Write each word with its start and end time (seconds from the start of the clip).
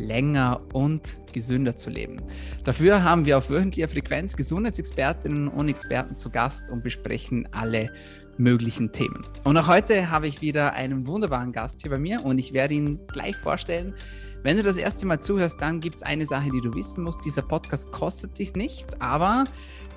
länger 0.00 0.60
und 0.72 1.20
gesünder 1.32 1.76
zu 1.76 1.90
leben. 1.90 2.16
Dafür 2.64 3.04
haben 3.04 3.26
wir 3.26 3.38
auf 3.38 3.50
wöchentlicher 3.50 3.88
Frequenz 3.88 4.36
Gesundheitsexpertinnen 4.36 5.48
und 5.48 5.68
Experten 5.68 6.16
zu 6.16 6.30
Gast 6.30 6.70
und 6.70 6.82
besprechen 6.82 7.48
alle 7.52 7.90
möglichen 8.36 8.90
Themen. 8.90 9.20
Und 9.44 9.56
auch 9.56 9.68
heute 9.68 10.10
habe 10.10 10.26
ich 10.26 10.40
wieder 10.40 10.72
einen 10.72 11.06
wunderbaren 11.06 11.52
Gast 11.52 11.82
hier 11.82 11.90
bei 11.90 11.98
mir 11.98 12.24
und 12.24 12.38
ich 12.38 12.52
werde 12.52 12.74
ihn 12.74 13.00
gleich 13.06 13.36
vorstellen. 13.36 13.94
Wenn 14.42 14.56
du 14.56 14.62
das 14.62 14.78
erste 14.78 15.04
Mal 15.04 15.20
zuhörst, 15.20 15.60
dann 15.60 15.80
gibt 15.80 15.96
es 15.96 16.02
eine 16.02 16.24
Sache, 16.24 16.50
die 16.50 16.62
du 16.62 16.72
wissen 16.72 17.04
musst. 17.04 17.22
Dieser 17.26 17.42
Podcast 17.42 17.92
kostet 17.92 18.38
dich 18.38 18.54
nichts, 18.54 18.98
aber 18.98 19.44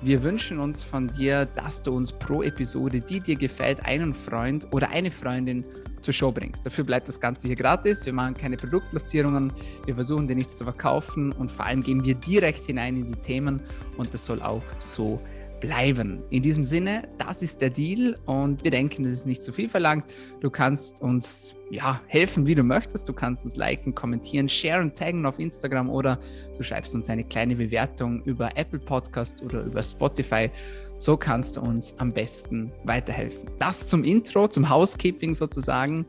wir 0.02 0.22
wünschen 0.22 0.58
uns 0.58 0.82
von 0.82 1.08
dir, 1.08 1.46
dass 1.46 1.80
du 1.80 1.92
uns 1.96 2.12
pro 2.12 2.42
Episode, 2.42 3.00
die 3.00 3.20
dir 3.20 3.36
gefällt, 3.36 3.82
einen 3.86 4.12
Freund 4.12 4.66
oder 4.70 4.90
eine 4.90 5.10
Freundin 5.10 5.66
zur 6.02 6.12
Show 6.12 6.30
bringst. 6.30 6.66
Dafür 6.66 6.84
bleibt 6.84 7.08
das 7.08 7.18
Ganze 7.18 7.46
hier 7.46 7.56
gratis. 7.56 8.04
Wir 8.04 8.12
machen 8.12 8.34
keine 8.34 8.58
Produktplatzierungen, 8.58 9.50
wir 9.86 9.94
versuchen 9.94 10.26
dir 10.26 10.36
nichts 10.36 10.56
zu 10.56 10.64
verkaufen 10.64 11.32
und 11.32 11.50
vor 11.50 11.64
allem 11.64 11.82
gehen 11.82 12.04
wir 12.04 12.14
direkt 12.14 12.66
hinein 12.66 12.96
in 12.96 13.12
die 13.12 13.20
Themen 13.20 13.62
und 13.96 14.12
das 14.12 14.26
soll 14.26 14.42
auch 14.42 14.64
so 14.78 15.22
bleiben. 15.64 16.22
In 16.28 16.42
diesem 16.42 16.62
Sinne, 16.62 17.08
das 17.16 17.40
ist 17.40 17.62
der 17.62 17.70
Deal 17.70 18.18
und 18.26 18.62
wir 18.64 18.70
denken, 18.70 19.02
das 19.04 19.14
ist 19.14 19.26
nicht 19.26 19.42
zu 19.42 19.50
viel 19.50 19.66
verlangt. 19.66 20.04
Du 20.40 20.50
kannst 20.50 21.00
uns 21.00 21.54
ja, 21.70 22.02
helfen, 22.06 22.46
wie 22.46 22.54
du 22.54 22.62
möchtest. 22.62 23.08
Du 23.08 23.14
kannst 23.14 23.44
uns 23.44 23.56
liken, 23.56 23.94
kommentieren, 23.94 24.46
sharen, 24.46 24.94
taggen 24.94 25.24
auf 25.24 25.38
Instagram 25.38 25.88
oder 25.88 26.20
du 26.58 26.62
schreibst 26.62 26.94
uns 26.94 27.08
eine 27.08 27.24
kleine 27.24 27.56
Bewertung 27.56 28.22
über 28.24 28.54
Apple 28.58 28.78
Podcast 28.78 29.42
oder 29.42 29.62
über 29.62 29.82
Spotify. 29.82 30.50
So 30.98 31.16
kannst 31.16 31.56
du 31.56 31.62
uns 31.62 31.98
am 31.98 32.12
besten 32.12 32.70
weiterhelfen. 32.84 33.50
Das 33.58 33.86
zum 33.86 34.04
Intro, 34.04 34.48
zum 34.48 34.68
Housekeeping 34.68 35.32
sozusagen. 35.32 36.04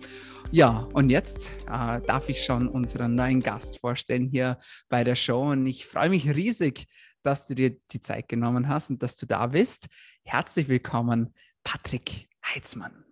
Ja, 0.52 0.88
und 0.92 1.10
jetzt 1.10 1.50
äh, 1.68 2.02
darf 2.02 2.28
ich 2.28 2.44
schon 2.44 2.68
unseren 2.68 3.16
neuen 3.16 3.40
Gast 3.40 3.80
vorstellen 3.80 4.26
hier 4.26 4.58
bei 4.90 5.06
der 5.06 5.16
Show. 5.16 5.52
Und 5.52 5.66
ich 5.66 5.86
freue 5.86 6.10
mich 6.10 6.28
riesig, 6.36 6.88
dass 7.26 7.48
du 7.48 7.56
dir 7.56 7.78
die 7.92 8.02
Zeit 8.02 8.30
genommen 8.30 8.68
hast 8.70 8.90
und 8.90 9.02
dass 9.02 9.16
du 9.16 9.26
da 9.26 9.48
bist. 9.48 9.88
Herzlich 10.24 10.68
willkommen, 10.68 11.34
Patrick 11.64 12.30
Heitzmann. 12.46 13.06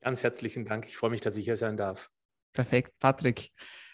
Ganz 0.00 0.22
herzlichen 0.22 0.64
Dank. 0.64 0.86
Ich 0.86 0.96
freue 0.96 1.10
mich, 1.10 1.20
dass 1.20 1.36
ich 1.36 1.44
hier 1.44 1.56
sein 1.56 1.76
darf. 1.76 2.10
Perfekt, 2.52 2.92
Patrick. 2.98 3.50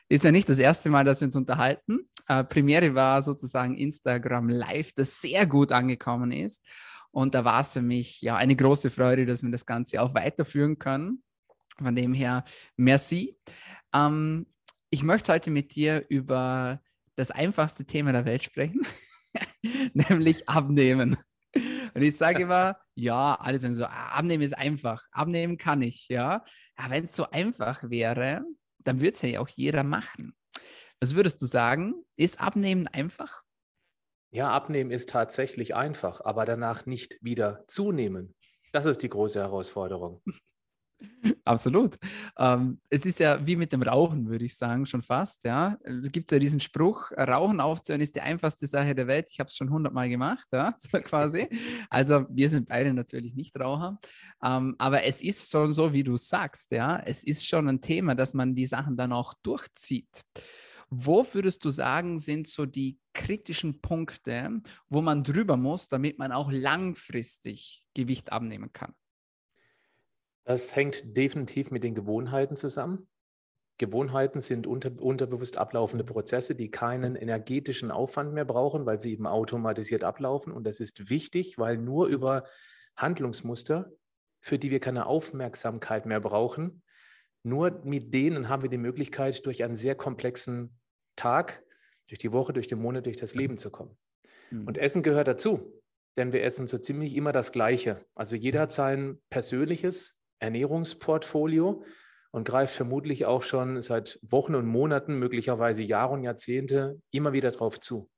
Ist 0.08 0.24
ja 0.24 0.30
nicht 0.30 0.48
das 0.48 0.58
erste 0.58 0.90
Mal, 0.90 1.04
dass 1.04 1.20
wir 1.20 1.26
uns 1.26 1.36
unterhalten. 1.36 2.00
Äh, 2.28 2.44
Premiere 2.44 2.94
war 2.94 3.22
sozusagen 3.22 3.76
Instagram 3.76 4.50
Live, 4.50 4.92
das 4.92 5.20
sehr 5.20 5.46
gut 5.46 5.72
angekommen 5.72 6.30
ist. 6.30 6.62
Und 7.10 7.34
da 7.34 7.44
war 7.44 7.60
es 7.60 7.72
für 7.72 7.82
mich 7.82 8.20
ja 8.20 8.36
eine 8.36 8.56
große 8.56 8.90
Freude, 8.90 9.24
dass 9.24 9.42
wir 9.42 9.50
das 9.50 9.64
Ganze 9.64 10.02
auch 10.02 10.14
weiterführen 10.14 10.78
können. 10.78 11.22
Von 11.78 11.96
dem 11.96 12.12
her, 12.12 12.44
merci. 12.76 13.38
Ähm, 13.94 14.46
ich 14.90 15.02
möchte 15.02 15.32
heute 15.32 15.50
mit 15.50 15.74
dir 15.74 16.04
über 16.08 16.80
das 17.16 17.30
einfachste 17.30 17.84
Thema 17.84 18.12
der 18.12 18.24
Welt 18.24 18.42
sprechen, 18.42 18.82
nämlich 19.94 20.48
Abnehmen. 20.48 21.16
Und 21.94 22.02
ich 22.02 22.16
sage 22.16 22.42
immer, 22.42 22.76
ja, 22.94 23.36
alle 23.36 23.60
sagen 23.60 23.74
so, 23.74 23.84
ah, 23.84 24.08
abnehmen 24.14 24.42
ist 24.42 24.58
einfach, 24.58 25.06
abnehmen 25.12 25.56
kann 25.56 25.82
ich, 25.82 26.08
ja. 26.08 26.44
ja 26.78 26.90
Wenn 26.90 27.04
es 27.04 27.14
so 27.14 27.30
einfach 27.30 27.88
wäre, 27.88 28.44
dann 28.78 29.00
würde 29.00 29.12
es 29.12 29.22
ja 29.22 29.40
auch 29.40 29.48
jeder 29.48 29.84
machen. 29.84 30.34
Was 31.00 31.14
würdest 31.14 31.40
du 31.42 31.46
sagen? 31.46 31.94
Ist 32.16 32.40
Abnehmen 32.40 32.88
einfach? 32.88 33.42
Ja, 34.30 34.50
abnehmen 34.50 34.90
ist 34.90 35.10
tatsächlich 35.10 35.76
einfach, 35.76 36.20
aber 36.24 36.44
danach 36.44 36.86
nicht 36.86 37.18
wieder 37.20 37.64
zunehmen. 37.68 38.34
Das 38.72 38.86
ist 38.86 39.02
die 39.02 39.08
große 39.08 39.40
Herausforderung. 39.40 40.22
Absolut. 41.44 41.96
Ähm, 42.38 42.80
es 42.90 43.04
ist 43.06 43.18
ja 43.18 43.44
wie 43.46 43.56
mit 43.56 43.72
dem 43.72 43.82
Rauchen, 43.82 44.28
würde 44.28 44.44
ich 44.44 44.56
sagen, 44.56 44.86
schon 44.86 45.02
fast. 45.02 45.44
Ja, 45.44 45.76
es 45.82 46.10
gibt 46.12 46.30
ja 46.32 46.38
diesen 46.38 46.60
Spruch: 46.60 47.12
Rauchen 47.12 47.60
aufzuhören 47.60 48.00
ist 48.00 48.16
die 48.16 48.20
einfachste 48.20 48.66
Sache 48.66 48.94
der 48.94 49.06
Welt. 49.06 49.28
Ich 49.30 49.40
habe 49.40 49.48
es 49.48 49.56
schon 49.56 49.70
hundertmal 49.70 50.08
gemacht, 50.08 50.46
ja, 50.52 50.74
quasi. 51.04 51.48
Also 51.90 52.26
wir 52.30 52.48
sind 52.48 52.68
beide 52.68 52.92
natürlich 52.94 53.34
nicht 53.34 53.58
Raucher, 53.58 53.98
ähm, 54.42 54.74
aber 54.78 55.04
es 55.04 55.22
ist 55.22 55.50
schon 55.50 55.72
so, 55.72 55.92
wie 55.92 56.04
du 56.04 56.16
sagst. 56.16 56.70
Ja, 56.72 56.98
es 57.04 57.24
ist 57.24 57.46
schon 57.46 57.68
ein 57.68 57.80
Thema, 57.80 58.14
dass 58.14 58.34
man 58.34 58.54
die 58.54 58.66
Sachen 58.66 58.96
dann 58.96 59.12
auch 59.12 59.34
durchzieht. 59.42 60.22
Wo 60.90 61.26
würdest 61.32 61.64
du 61.64 61.70
sagen, 61.70 62.18
sind 62.18 62.46
so 62.46 62.66
die 62.66 62.98
kritischen 63.14 63.80
Punkte, 63.80 64.60
wo 64.88 65.02
man 65.02 65.24
drüber 65.24 65.56
muss, 65.56 65.88
damit 65.88 66.18
man 66.18 66.30
auch 66.30 66.52
langfristig 66.52 67.82
Gewicht 67.94 68.32
abnehmen 68.32 68.72
kann? 68.72 68.94
Das 70.44 70.76
hängt 70.76 71.16
definitiv 71.16 71.70
mit 71.70 71.84
den 71.84 71.94
Gewohnheiten 71.94 72.56
zusammen. 72.56 73.08
Gewohnheiten 73.78 74.40
sind 74.40 74.66
unter, 74.66 74.92
unterbewusst 75.00 75.58
ablaufende 75.58 76.04
Prozesse, 76.04 76.54
die 76.54 76.70
keinen 76.70 77.16
energetischen 77.16 77.90
Aufwand 77.90 78.32
mehr 78.32 78.44
brauchen, 78.44 78.86
weil 78.86 79.00
sie 79.00 79.12
eben 79.12 79.26
automatisiert 79.26 80.04
ablaufen. 80.04 80.52
Und 80.52 80.64
das 80.64 80.78
ist 80.78 81.10
wichtig, 81.10 81.58
weil 81.58 81.76
nur 81.76 82.06
über 82.06 82.44
Handlungsmuster, 82.96 83.90
für 84.40 84.58
die 84.58 84.70
wir 84.70 84.78
keine 84.78 85.06
Aufmerksamkeit 85.06 86.06
mehr 86.06 86.20
brauchen, 86.20 86.82
nur 87.42 87.82
mit 87.84 88.14
denen 88.14 88.48
haben 88.48 88.62
wir 88.62 88.70
die 88.70 88.78
Möglichkeit, 88.78 89.44
durch 89.44 89.64
einen 89.64 89.76
sehr 89.76 89.94
komplexen 89.94 90.78
Tag, 91.16 91.62
durch 92.08 92.18
die 92.18 92.32
Woche, 92.32 92.52
durch 92.52 92.68
den 92.68 92.80
Monat, 92.80 93.06
durch 93.06 93.16
das 93.16 93.34
Leben 93.34 93.58
zu 93.58 93.70
kommen. 93.70 93.98
Mhm. 94.50 94.66
Und 94.66 94.78
Essen 94.78 95.02
gehört 95.02 95.28
dazu, 95.28 95.82
denn 96.16 96.32
wir 96.32 96.44
essen 96.44 96.68
so 96.68 96.78
ziemlich 96.78 97.16
immer 97.16 97.32
das 97.32 97.52
Gleiche. 97.52 98.04
Also 98.14 98.36
jeder 98.36 98.60
hat 98.60 98.72
sein 98.72 99.20
persönliches 99.30 100.18
Ernährungsportfolio 100.38 101.84
und 102.30 102.44
greift 102.44 102.74
vermutlich 102.74 103.26
auch 103.26 103.42
schon 103.42 103.80
seit 103.80 104.18
Wochen 104.22 104.54
und 104.54 104.66
Monaten, 104.66 105.18
möglicherweise 105.18 105.84
Jahre 105.84 106.14
und 106.14 106.24
Jahrzehnte 106.24 107.00
immer 107.10 107.32
wieder 107.32 107.50
darauf 107.50 107.78
zu. 107.78 108.10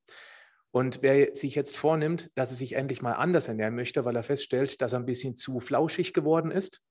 Und 0.70 1.00
wer 1.02 1.34
sich 1.34 1.54
jetzt 1.54 1.76
vornimmt, 1.76 2.30
dass 2.34 2.50
er 2.50 2.56
sich 2.56 2.74
endlich 2.74 3.02
mal 3.02 3.12
anders 3.12 3.48
ernähren 3.48 3.74
möchte, 3.74 4.04
weil 4.04 4.16
er 4.16 4.22
feststellt, 4.22 4.80
dass 4.82 4.92
er 4.92 5.00
ein 5.00 5.06
bisschen 5.06 5.36
zu 5.36 5.60
flauschig 5.60 6.12
geworden 6.12 6.50
ist, 6.50 6.82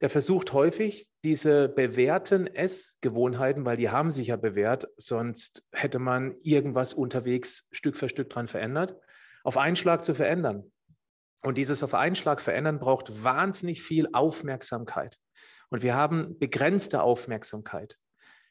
der 0.00 0.10
versucht 0.10 0.52
häufig 0.52 1.10
diese 1.24 1.68
bewährten 1.68 2.46
Essgewohnheiten, 2.46 3.64
weil 3.64 3.76
die 3.76 3.90
haben 3.90 4.10
sich 4.10 4.28
ja 4.28 4.36
bewährt, 4.36 4.86
sonst 4.96 5.64
hätte 5.72 5.98
man 5.98 6.36
irgendwas 6.42 6.94
unterwegs 6.94 7.66
Stück 7.72 7.96
für 7.96 8.08
Stück 8.08 8.30
dran 8.30 8.46
verändert, 8.46 8.96
auf 9.42 9.56
einen 9.56 9.76
Schlag 9.76 10.04
zu 10.04 10.14
verändern. 10.14 10.70
Und 11.42 11.58
dieses 11.58 11.82
auf 11.82 11.94
einen 11.94 12.16
Schlag 12.16 12.40
verändern 12.40 12.78
braucht 12.78 13.22
wahnsinnig 13.22 13.82
viel 13.82 14.08
Aufmerksamkeit. 14.12 15.16
Und 15.70 15.82
wir 15.82 15.94
haben 15.94 16.38
begrenzte 16.38 17.02
Aufmerksamkeit. 17.02 17.98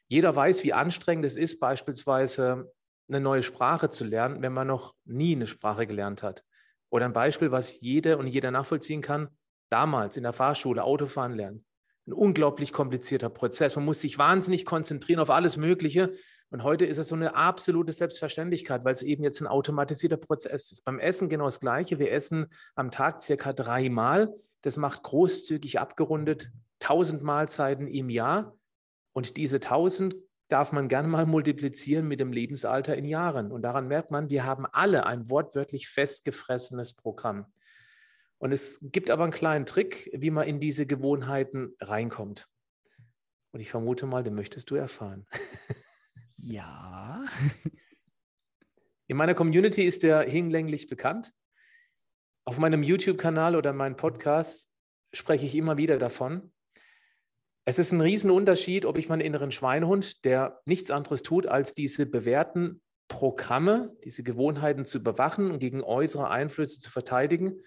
Jeder 0.08 0.36
weiß, 0.36 0.64
wie 0.64 0.74
anstrengend 0.74 1.26
es 1.26 1.36
ist, 1.36 1.60
beispielsweise 1.60 2.72
eine 3.10 3.20
neue 3.20 3.44
Sprache 3.44 3.90
zu 3.90 4.06
lernen, 4.06 4.42
wenn 4.42 4.54
man 4.54 4.68
noch 4.68 4.94
nie 5.06 5.36
eine 5.36 5.48
Sprache 5.48 5.88
gelernt 5.88 6.24
hat. 6.24 6.44
Oder 6.90 7.06
ein 7.06 7.14
Beispiel, 7.14 7.52
was 7.52 7.82
jede 7.82 8.18
und 8.18 8.28
jeder 8.28 8.52
nachvollziehen 8.52 9.02
kann, 9.02 9.30
damals 9.70 10.16
in 10.16 10.24
der 10.24 10.34
Fahrschule 10.34 10.84
Autofahren 10.84 11.34
lernen. 11.34 11.66
Ein 12.06 12.14
unglaublich 12.14 12.72
komplizierter 12.72 13.30
Prozess. 13.30 13.76
Man 13.76 13.84
muss 13.84 14.00
sich 14.00 14.18
wahnsinnig 14.18 14.64
konzentrieren 14.64 15.20
auf 15.20 15.30
alles 15.30 15.58
Mögliche. 15.58 16.14
Und 16.50 16.64
heute 16.64 16.86
ist 16.86 16.98
es 16.98 17.10
so 17.10 17.16
eine 17.16 17.36
absolute 17.36 17.92
Selbstverständlichkeit, 17.92 18.86
weil 18.86 18.94
es 18.94 19.04
eben 19.04 19.24
jetzt 19.24 19.42
ein 19.42 19.48
automatisierter 19.48 20.18
Prozess 20.18 20.72
ist. 20.72 20.86
Beim 20.86 21.00
Essen 21.00 21.28
genau 21.28 21.46
das 21.46 21.60
Gleiche. 21.60 22.00
Wir 22.00 22.12
essen 22.12 22.48
am 22.76 22.90
Tag 22.90 23.22
circa 23.22 23.52
dreimal. 23.52 24.34
Das 24.62 24.78
macht 24.78 25.04
großzügig 25.04 25.80
abgerundet 25.80 26.52
1000 26.82 27.22
Mahlzeiten 27.22 27.88
im 27.88 28.10
Jahr. 28.10 28.56
Und 29.14 29.36
diese 29.36 29.58
1000 29.58 30.16
darf 30.48 30.72
man 30.72 30.88
gerne 30.88 31.10
mal 31.10 31.26
multiplizieren 31.26 32.08
mit 32.08 32.22
dem 32.22 32.32
Lebensalter 32.32 32.96
in 32.96 33.06
Jahren. 33.06 33.52
Und 33.52 33.64
daran 33.64 33.88
merkt 33.88 34.12
man, 34.12 34.30
wir 34.30 34.46
haben 34.46 34.66
alle 34.66 35.06
ein 35.06 35.30
wortwörtlich 35.30 35.90
festgefressenes 35.90 36.94
Programm. 36.94 37.46
Und 38.38 38.52
es 38.52 38.80
gibt 38.82 39.10
aber 39.10 39.24
einen 39.24 39.34
kleinen 39.34 39.66
Trick, 39.66 40.10
wie 40.14 40.30
man 40.30 40.48
in 40.48 40.60
diese 40.60 40.86
Gewohnheiten 40.86 41.76
reinkommt. 41.82 42.48
Und 43.52 43.60
ich 43.60 43.72
vermute 43.72 44.06
mal, 44.06 44.24
den 44.24 44.36
möchtest 44.36 44.70
du 44.70 44.76
erfahren. 44.76 45.26
Ja. 46.38 47.24
In 49.08 49.18
meiner 49.18 49.36
Community 49.36 49.84
ist 49.84 50.04
der 50.04 50.22
hinlänglich 50.22 50.88
bekannt. 50.88 51.34
Auf 52.46 52.58
meinem 52.60 52.84
YouTube-Kanal 52.84 53.56
oder 53.56 53.74
meinem 53.74 53.96
Podcast 53.96 54.70
spreche 55.14 55.46
ich 55.46 55.56
immer 55.56 55.78
wieder 55.78 55.98
davon. 55.98 56.52
Es 57.66 57.80
ist 57.80 57.92
ein 57.92 58.02
Riesenunterschied, 58.02 58.86
ob 58.86 58.98
ich 58.98 59.10
meinen 59.10 59.22
inneren 59.22 59.52
Schweinehund, 59.52 60.24
der 60.24 60.62
nichts 60.66 60.92
anderes 60.92 61.24
tut, 61.24 61.48
als 61.48 61.74
diese 61.74 62.06
bewährten 62.06 62.82
Programme, 63.08 63.96
diese 64.04 64.24
Gewohnheiten 64.24 64.86
zu 64.86 65.00
überwachen 65.00 65.52
und 65.52 65.60
gegen 65.60 65.82
äußere 65.82 66.30
Einflüsse 66.30 66.80
zu 66.80 66.92
verteidigen, 66.92 67.62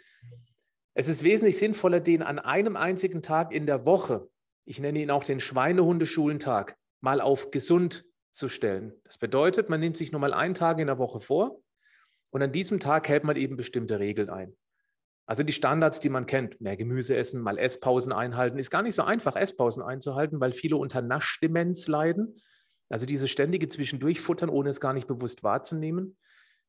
Es 0.95 1.09
ist 1.09 1.23
wesentlich 1.23 1.57
sinnvoller, 1.57 2.01
den 2.01 2.23
an 2.23 2.39
einem 2.39 2.77
einzigen 2.77 3.23
Tag 3.23 3.53
in 3.53 3.67
der 3.67 3.87
Woche, 3.87 4.29
ich 4.65 4.81
nenne 4.81 5.01
ihn 5.01 5.11
auch 5.11 5.25
den 5.25 5.41
Schweinehundeschulentag, 5.41 6.77
mal 7.01 7.21
auf 7.21 7.51
gesund 7.51 8.05
zu 8.33 8.49
stellen. 8.49 8.93
Das 9.05 9.19
bedeutet, 9.19 9.69
man 9.69 9.81
nimmt 9.81 9.97
sich 9.97 10.13
nur 10.13 10.21
mal 10.21 10.33
einen 10.33 10.55
Tag 10.55 10.79
in 10.79 10.87
der 10.87 10.99
Woche 10.99 11.21
vor 11.21 11.61
und 12.31 12.43
an 12.43 12.53
diesem 12.53 12.81
Tag 12.81 13.09
hält 13.09 13.25
man 13.25 13.37
eben 13.37 13.57
bestimmte 13.57 13.99
Regeln 13.99 14.31
ein. 14.31 14.57
Also 15.27 15.45
die 15.45 15.53
Standards, 15.53 16.01
die 16.01 16.09
man 16.09 16.27
kennt, 16.27 16.61
mehr 16.61 16.77
Gemüse 16.77 17.17
essen, 17.17 17.41
mal 17.41 17.57
Esspausen 17.57 18.13
einhalten, 18.13 18.59
ist 18.59 18.71
gar 18.71 18.83
nicht 18.83 18.97
so 18.97 19.03
einfach, 19.03 19.37
Esspausen 19.37 19.83
einzuhalten, 19.83 20.41
weil 20.41 20.51
viele 20.53 20.77
unter 20.77 21.03
Naschdemenz 21.03 21.87
leiden. 21.87 22.35
Also 22.89 23.07
diese 23.07 23.29
ständige 23.29 23.69
Zwischendurchfuttern, 23.69 24.51
ohne 24.51 24.71
es 24.71 24.81
gar 24.81 24.93
nicht 24.93 25.07
bewusst 25.07 25.45
wahrzunehmen. 25.45 26.17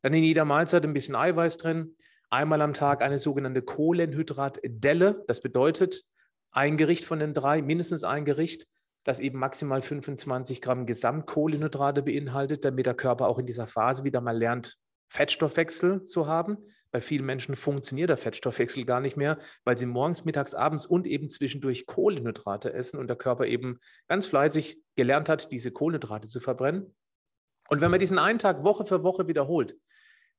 Dann 0.04 0.14
in 0.14 0.24
jeder 0.24 0.46
Mahlzeit 0.46 0.84
ein 0.84 0.94
bisschen 0.94 1.16
Eiweiß 1.16 1.58
drin. 1.58 1.96
Einmal 2.30 2.62
am 2.62 2.74
Tag 2.74 3.02
eine 3.02 3.18
sogenannte 3.18 3.64
Kohlenhydratdelle. 3.64 5.24
Das 5.28 5.42
bedeutet, 5.42 6.04
ein 6.52 6.78
Gericht 6.78 7.06
von 7.06 7.20
den 7.20 7.34
drei, 7.34 7.62
mindestens 7.62 8.04
ein 8.04 8.26
Gericht, 8.26 8.68
das 9.04 9.20
eben 9.20 9.40
maximal 9.40 9.82
25 9.82 10.62
Gramm 10.62 10.86
Gesamtkohlenhydrate 10.86 12.04
beinhaltet, 12.04 12.66
damit 12.66 12.86
der 12.86 12.94
Körper 12.94 13.28
auch 13.28 13.40
in 13.40 13.46
dieser 13.46 13.68
Phase 13.68 14.04
wieder 14.04 14.22
mal 14.22 14.38
lernt, 14.38 14.78
Fettstoffwechsel 15.10 16.04
zu 16.04 16.28
haben. 16.28 16.58
Bei 16.92 17.02
vielen 17.02 17.26
Menschen 17.26 17.56
funktioniert 17.56 18.10
der 18.10 18.18
Fettstoffwechsel 18.18 18.86
gar 18.86 19.00
nicht 19.00 19.16
mehr, 19.16 19.40
weil 19.64 19.78
sie 19.78 19.86
morgens, 19.86 20.26
mittags, 20.26 20.54
abends 20.54 20.86
und 20.86 21.08
eben 21.08 21.30
zwischendurch 21.30 21.86
Kohlenhydrate 21.86 22.74
essen 22.74 23.00
und 23.00 23.08
der 23.08 23.16
Körper 23.16 23.46
eben 23.46 23.80
ganz 24.08 24.26
fleißig 24.26 24.78
gelernt 24.96 25.30
hat, 25.30 25.52
diese 25.52 25.72
Kohlenhydrate 25.72 26.28
zu 26.28 26.40
verbrennen. 26.40 26.94
Und 27.70 27.80
wenn 27.80 27.92
man 27.92 28.02
diesen 28.02 28.20
einen 28.20 28.40
Tag 28.40 28.64
Woche 28.66 28.84
für 28.84 29.04
Woche 29.04 29.28
wiederholt, 29.28 29.78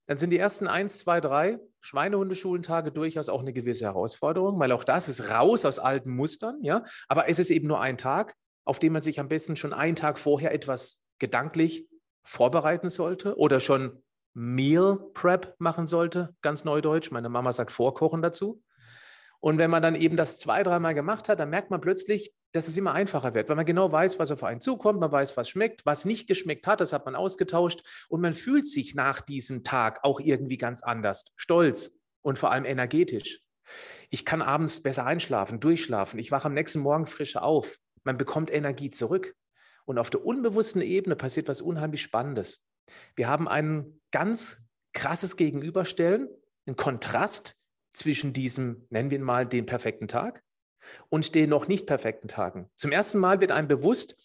dann 0.06 0.18
sind 0.18 0.30
die 0.30 0.38
ersten 0.38 0.66
eins, 0.66 0.98
zwei, 0.98 1.20
drei 1.20 1.58
Schweinehundeschulentage 1.80 2.92
durchaus 2.92 3.28
auch 3.28 3.40
eine 3.40 3.52
gewisse 3.52 3.84
Herausforderung, 3.84 4.58
weil 4.58 4.72
auch 4.72 4.84
das 4.84 5.08
ist 5.08 5.30
raus 5.30 5.64
aus 5.64 5.78
alten 5.78 6.10
Mustern, 6.10 6.58
ja. 6.62 6.82
Aber 7.08 7.28
es 7.28 7.38
ist 7.38 7.50
eben 7.50 7.68
nur 7.68 7.80
ein 7.80 7.96
Tag, 7.96 8.34
auf 8.64 8.78
dem 8.78 8.92
man 8.92 9.02
sich 9.02 9.20
am 9.20 9.28
besten 9.28 9.56
schon 9.56 9.72
einen 9.72 9.96
Tag 9.96 10.18
vorher 10.18 10.52
etwas 10.52 11.04
gedanklich 11.18 11.88
vorbereiten 12.24 12.88
sollte 12.88 13.36
oder 13.36 13.60
schon 13.60 14.02
Meal 14.34 14.98
Prep 15.14 15.54
machen 15.58 15.86
sollte, 15.86 16.34
ganz 16.40 16.64
neudeutsch. 16.64 17.10
Meine 17.10 17.28
Mama 17.28 17.52
sagt 17.52 17.72
Vorkochen 17.72 18.22
dazu. 18.22 18.62
Und 19.40 19.58
wenn 19.58 19.70
man 19.70 19.82
dann 19.82 19.96
eben 19.96 20.16
das 20.16 20.38
zwei, 20.38 20.62
dreimal 20.62 20.94
gemacht 20.94 21.28
hat, 21.28 21.40
dann 21.40 21.50
merkt 21.50 21.70
man 21.70 21.80
plötzlich, 21.80 22.32
dass 22.52 22.68
es 22.68 22.76
immer 22.76 22.92
einfacher 22.92 23.34
wird, 23.34 23.48
weil 23.48 23.56
man 23.56 23.66
genau 23.66 23.90
weiß, 23.90 24.18
was 24.18 24.30
auf 24.30 24.44
einen 24.44 24.60
zukommt, 24.60 25.00
man 25.00 25.10
weiß, 25.10 25.36
was 25.36 25.48
schmeckt, 25.48 25.84
was 25.84 26.04
nicht 26.04 26.28
geschmeckt 26.28 26.66
hat, 26.66 26.80
das 26.80 26.92
hat 26.92 27.06
man 27.06 27.16
ausgetauscht 27.16 28.06
und 28.08 28.20
man 28.20 28.34
fühlt 28.34 28.68
sich 28.68 28.94
nach 28.94 29.20
diesem 29.20 29.64
Tag 29.64 30.00
auch 30.04 30.20
irgendwie 30.20 30.58
ganz 30.58 30.82
anders, 30.82 31.24
stolz 31.34 31.90
und 32.20 32.38
vor 32.38 32.52
allem 32.52 32.64
energetisch. 32.64 33.40
Ich 34.10 34.24
kann 34.24 34.42
abends 34.42 34.82
besser 34.82 35.06
einschlafen, 35.06 35.60
durchschlafen, 35.60 36.20
ich 36.20 36.30
wache 36.30 36.46
am 36.46 36.54
nächsten 36.54 36.80
Morgen 36.80 37.06
frischer 37.06 37.42
auf, 37.42 37.78
man 38.04 38.18
bekommt 38.18 38.52
Energie 38.52 38.90
zurück. 38.90 39.34
Und 39.84 39.98
auf 39.98 40.10
der 40.10 40.24
unbewussten 40.24 40.80
Ebene 40.80 41.16
passiert 41.16 41.48
was 41.48 41.60
unheimlich 41.60 42.02
Spannendes. 42.02 42.64
Wir 43.16 43.28
haben 43.28 43.48
ein 43.48 44.00
ganz 44.12 44.58
krasses 44.92 45.36
Gegenüberstellen, 45.36 46.28
einen 46.66 46.76
Kontrast 46.76 47.56
zwischen 47.92 48.32
diesem, 48.32 48.86
nennen 48.90 49.10
wir 49.10 49.18
ihn 49.18 49.24
mal, 49.24 49.46
den 49.46 49.66
perfekten 49.66 50.08
Tag 50.08 50.42
und 51.08 51.34
den 51.34 51.50
noch 51.50 51.68
nicht 51.68 51.86
perfekten 51.86 52.28
Tagen. 52.28 52.70
Zum 52.76 52.92
ersten 52.92 53.18
Mal 53.18 53.40
wird 53.40 53.50
einem 53.50 53.68
bewusst, 53.68 54.16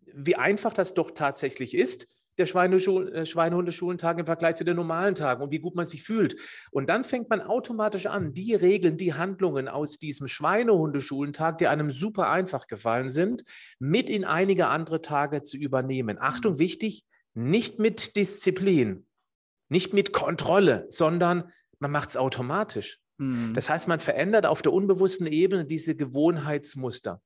wie 0.00 0.36
einfach 0.36 0.72
das 0.72 0.94
doch 0.94 1.10
tatsächlich 1.10 1.74
ist, 1.74 2.08
der 2.38 2.46
äh, 2.46 3.26
Schweinehundeschulentag 3.26 4.18
im 4.18 4.26
Vergleich 4.26 4.56
zu 4.56 4.64
den 4.64 4.76
normalen 4.76 5.14
Tagen 5.14 5.42
und 5.42 5.52
wie 5.52 5.58
gut 5.58 5.74
man 5.74 5.86
sich 5.86 6.02
fühlt. 6.02 6.36
Und 6.70 6.88
dann 6.88 7.04
fängt 7.04 7.30
man 7.30 7.40
automatisch 7.40 8.06
an, 8.06 8.32
die 8.32 8.54
Regeln, 8.54 8.96
die 8.96 9.14
Handlungen 9.14 9.68
aus 9.68 9.98
diesem 9.98 10.26
Schweinehundeschulentag, 10.26 11.58
die 11.58 11.68
einem 11.68 11.90
super 11.90 12.30
einfach 12.30 12.66
gefallen 12.66 13.10
sind, 13.10 13.44
mit 13.78 14.10
in 14.10 14.24
einige 14.24 14.66
andere 14.66 15.00
Tage 15.02 15.42
zu 15.42 15.56
übernehmen. 15.56 16.18
Achtung, 16.20 16.58
wichtig, 16.58 17.04
nicht 17.34 17.78
mit 17.78 18.16
Disziplin, 18.16 19.06
nicht 19.68 19.92
mit 19.92 20.12
Kontrolle, 20.12 20.86
sondern 20.88 21.52
man 21.78 21.90
macht 21.90 22.10
es 22.10 22.16
automatisch. 22.16 23.00
Mhm. 23.18 23.54
Das 23.54 23.70
heißt, 23.70 23.88
man 23.88 24.00
verändert 24.00 24.46
auf 24.46 24.62
der 24.62 24.72
unbewussten 24.72 25.26
Ebene 25.26 25.64
diese 25.64 25.94
Gewohnheitsmuster. 25.94 27.20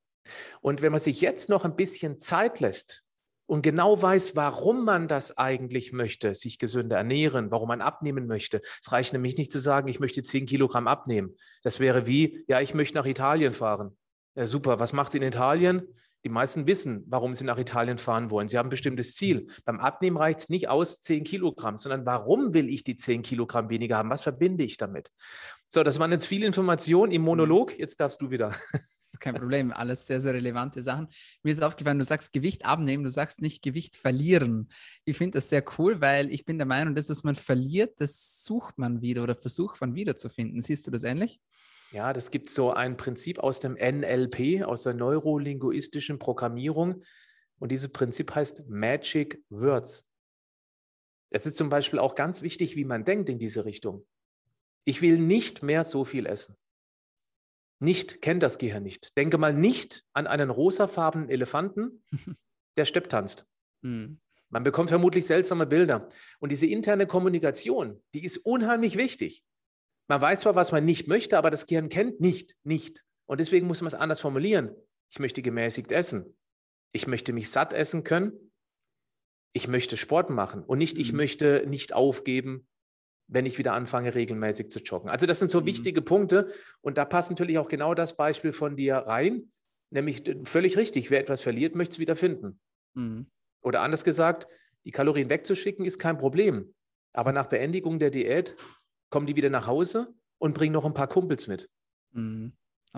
Und 0.60 0.82
wenn 0.82 0.92
man 0.92 1.00
sich 1.00 1.20
jetzt 1.20 1.48
noch 1.48 1.64
ein 1.64 1.76
bisschen 1.76 2.20
Zeit 2.20 2.60
lässt 2.60 3.04
und 3.48 3.62
genau 3.62 4.00
weiß, 4.00 4.36
warum 4.36 4.84
man 4.84 5.08
das 5.08 5.38
eigentlich 5.38 5.92
möchte, 5.92 6.34
sich 6.34 6.58
gesünder 6.58 6.98
ernähren, 6.98 7.50
warum 7.50 7.68
man 7.68 7.80
abnehmen 7.80 8.26
möchte. 8.26 8.60
Es 8.80 8.92
reicht 8.92 9.14
nämlich 9.14 9.38
nicht 9.38 9.50
zu 9.50 9.58
sagen, 9.58 9.88
ich 9.88 10.00
möchte 10.00 10.22
10 10.22 10.44
Kilogramm 10.44 10.86
abnehmen. 10.86 11.34
Das 11.62 11.80
wäre 11.80 12.06
wie, 12.06 12.44
ja, 12.46 12.60
ich 12.60 12.74
möchte 12.74 12.96
nach 12.96 13.06
Italien 13.06 13.54
fahren. 13.54 13.96
Ja, 14.34 14.46
super, 14.46 14.78
was 14.78 14.92
macht 14.92 15.08
es 15.08 15.14
in 15.14 15.22
Italien? 15.22 15.82
Die 16.24 16.28
meisten 16.28 16.66
wissen, 16.66 17.04
warum 17.08 17.34
sie 17.34 17.44
nach 17.44 17.58
Italien 17.58 17.96
fahren 17.96 18.30
wollen. 18.30 18.48
Sie 18.48 18.58
haben 18.58 18.66
ein 18.66 18.70
bestimmtes 18.70 19.14
Ziel. 19.14 19.46
Beim 19.64 19.80
Abnehmen 19.80 20.18
reicht 20.18 20.40
es 20.40 20.48
nicht 20.50 20.68
aus 20.68 21.00
10 21.00 21.24
Kilogramm, 21.24 21.78
sondern 21.78 22.04
warum 22.04 22.52
will 22.52 22.68
ich 22.68 22.84
die 22.84 22.96
10 22.96 23.22
Kilogramm 23.22 23.70
weniger 23.70 23.96
haben? 23.96 24.10
Was 24.10 24.22
verbinde 24.22 24.62
ich 24.62 24.76
damit? 24.76 25.10
So, 25.68 25.82
das 25.82 25.98
waren 25.98 26.12
jetzt 26.12 26.26
viele 26.26 26.44
Informationen 26.44 27.12
im 27.12 27.22
Monolog. 27.22 27.78
Jetzt 27.78 27.98
darfst 28.00 28.20
du 28.20 28.30
wieder. 28.30 28.52
Das 29.08 29.14
ist 29.14 29.20
kein 29.20 29.36
Problem. 29.36 29.72
Alles 29.72 30.06
sehr, 30.06 30.20
sehr 30.20 30.34
relevante 30.34 30.82
Sachen. 30.82 31.08
Mir 31.42 31.50
ist 31.50 31.62
aufgefallen, 31.62 31.98
du 31.98 32.04
sagst 32.04 32.30
Gewicht 32.34 32.66
abnehmen, 32.66 33.04
du 33.04 33.08
sagst 33.08 33.40
nicht 33.40 33.62
Gewicht 33.62 33.96
verlieren. 33.96 34.68
Ich 35.06 35.16
finde 35.16 35.38
das 35.38 35.48
sehr 35.48 35.64
cool, 35.78 36.02
weil 36.02 36.30
ich 36.30 36.44
bin 36.44 36.58
der 36.58 36.66
Meinung, 36.66 36.94
das, 36.94 37.08
was 37.08 37.24
man 37.24 37.34
verliert, 37.34 38.02
das 38.02 38.44
sucht 38.44 38.76
man 38.76 39.00
wieder 39.00 39.22
oder 39.22 39.34
versucht 39.34 39.80
man 39.80 39.94
wiederzufinden. 39.94 40.60
Siehst 40.60 40.86
du 40.86 40.90
das 40.90 41.04
ähnlich? 41.04 41.40
Ja, 41.90 42.12
das 42.12 42.30
gibt 42.30 42.50
so 42.50 42.70
ein 42.70 42.98
Prinzip 42.98 43.38
aus 43.38 43.60
dem 43.60 43.78
NLP, 43.80 44.62
aus 44.64 44.82
der 44.82 44.92
neurolinguistischen 44.92 46.18
Programmierung. 46.18 47.02
Und 47.58 47.72
dieses 47.72 47.90
Prinzip 47.90 48.34
heißt 48.34 48.68
Magic 48.68 49.42
Words. 49.48 50.06
Es 51.30 51.46
ist 51.46 51.56
zum 51.56 51.70
Beispiel 51.70 51.98
auch 51.98 52.14
ganz 52.14 52.42
wichtig, 52.42 52.76
wie 52.76 52.84
man 52.84 53.06
denkt 53.06 53.30
in 53.30 53.38
diese 53.38 53.64
Richtung. 53.64 54.06
Ich 54.84 55.00
will 55.00 55.18
nicht 55.18 55.62
mehr 55.62 55.82
so 55.82 56.04
viel 56.04 56.26
essen. 56.26 56.58
Nicht, 57.80 58.22
kennt 58.22 58.42
das 58.42 58.58
Gehirn 58.58 58.82
nicht. 58.82 59.16
Denke 59.16 59.38
mal 59.38 59.54
nicht 59.54 60.04
an 60.12 60.26
einen 60.26 60.50
rosafarbenen 60.50 61.28
Elefanten, 61.28 62.02
der 62.76 62.84
Stepp 62.84 63.08
tanzt. 63.08 63.46
Mhm. 63.82 64.20
Man 64.50 64.62
bekommt 64.62 64.88
vermutlich 64.88 65.26
seltsame 65.26 65.66
Bilder. 65.66 66.08
Und 66.40 66.50
diese 66.52 66.66
interne 66.66 67.06
Kommunikation, 67.06 68.02
die 68.14 68.24
ist 68.24 68.38
unheimlich 68.38 68.96
wichtig. 68.96 69.44
Man 70.08 70.20
weiß 70.20 70.40
zwar, 70.40 70.54
was 70.54 70.72
man 70.72 70.84
nicht 70.84 71.06
möchte, 71.06 71.36
aber 71.36 71.50
das 71.50 71.66
Gehirn 71.66 71.90
kennt 71.90 72.20
nicht, 72.20 72.56
nicht. 72.64 73.04
Und 73.26 73.40
deswegen 73.40 73.66
muss 73.66 73.82
man 73.82 73.88
es 73.88 73.94
anders 73.94 74.20
formulieren. 74.20 74.74
Ich 75.10 75.18
möchte 75.18 75.42
gemäßigt 75.42 75.92
essen. 75.92 76.36
Ich 76.92 77.06
möchte 77.06 77.34
mich 77.34 77.50
satt 77.50 77.74
essen 77.74 78.04
können. 78.04 78.32
Ich 79.52 79.68
möchte 79.68 79.96
Sport 79.96 80.30
machen 80.30 80.62
und 80.64 80.78
nicht, 80.78 80.98
ich 80.98 81.12
mhm. 81.12 81.18
möchte 81.18 81.64
nicht 81.66 81.92
aufgeben, 81.92 82.66
wenn 83.28 83.46
ich 83.46 83.58
wieder 83.58 83.74
anfange, 83.74 84.14
regelmäßig 84.14 84.70
zu 84.70 84.80
joggen. 84.80 85.10
Also 85.10 85.26
das 85.26 85.38
sind 85.38 85.50
so 85.50 85.60
mhm. 85.60 85.66
wichtige 85.66 86.02
Punkte 86.02 86.52
und 86.80 86.98
da 86.98 87.04
passt 87.04 87.30
natürlich 87.30 87.58
auch 87.58 87.68
genau 87.68 87.94
das 87.94 88.16
Beispiel 88.16 88.52
von 88.52 88.74
dir 88.74 88.96
rein, 88.96 89.52
nämlich 89.90 90.24
völlig 90.44 90.76
richtig, 90.76 91.10
wer 91.10 91.20
etwas 91.20 91.42
verliert, 91.42 91.74
möchte 91.74 91.94
es 91.94 91.98
wieder 91.98 92.16
finden. 92.16 92.58
Mhm. 92.94 93.26
Oder 93.62 93.82
anders 93.82 94.02
gesagt, 94.02 94.48
die 94.84 94.90
Kalorien 94.90 95.28
wegzuschicken 95.28 95.84
ist 95.84 95.98
kein 95.98 96.18
Problem, 96.18 96.74
aber 97.12 97.32
nach 97.32 97.46
Beendigung 97.46 97.98
der 97.98 98.10
Diät 98.10 98.56
kommen 99.10 99.26
die 99.26 99.36
wieder 99.36 99.50
nach 99.50 99.66
Hause 99.66 100.14
und 100.38 100.54
bringen 100.54 100.72
noch 100.72 100.84
ein 100.84 100.94
paar 100.94 101.08
Kumpels 101.08 101.46
mit. 101.46 101.68
Mhm, 102.12 102.52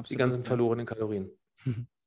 die 0.08 0.16
ganzen 0.16 0.44
verlorenen 0.44 0.86
Kalorien. 0.86 1.30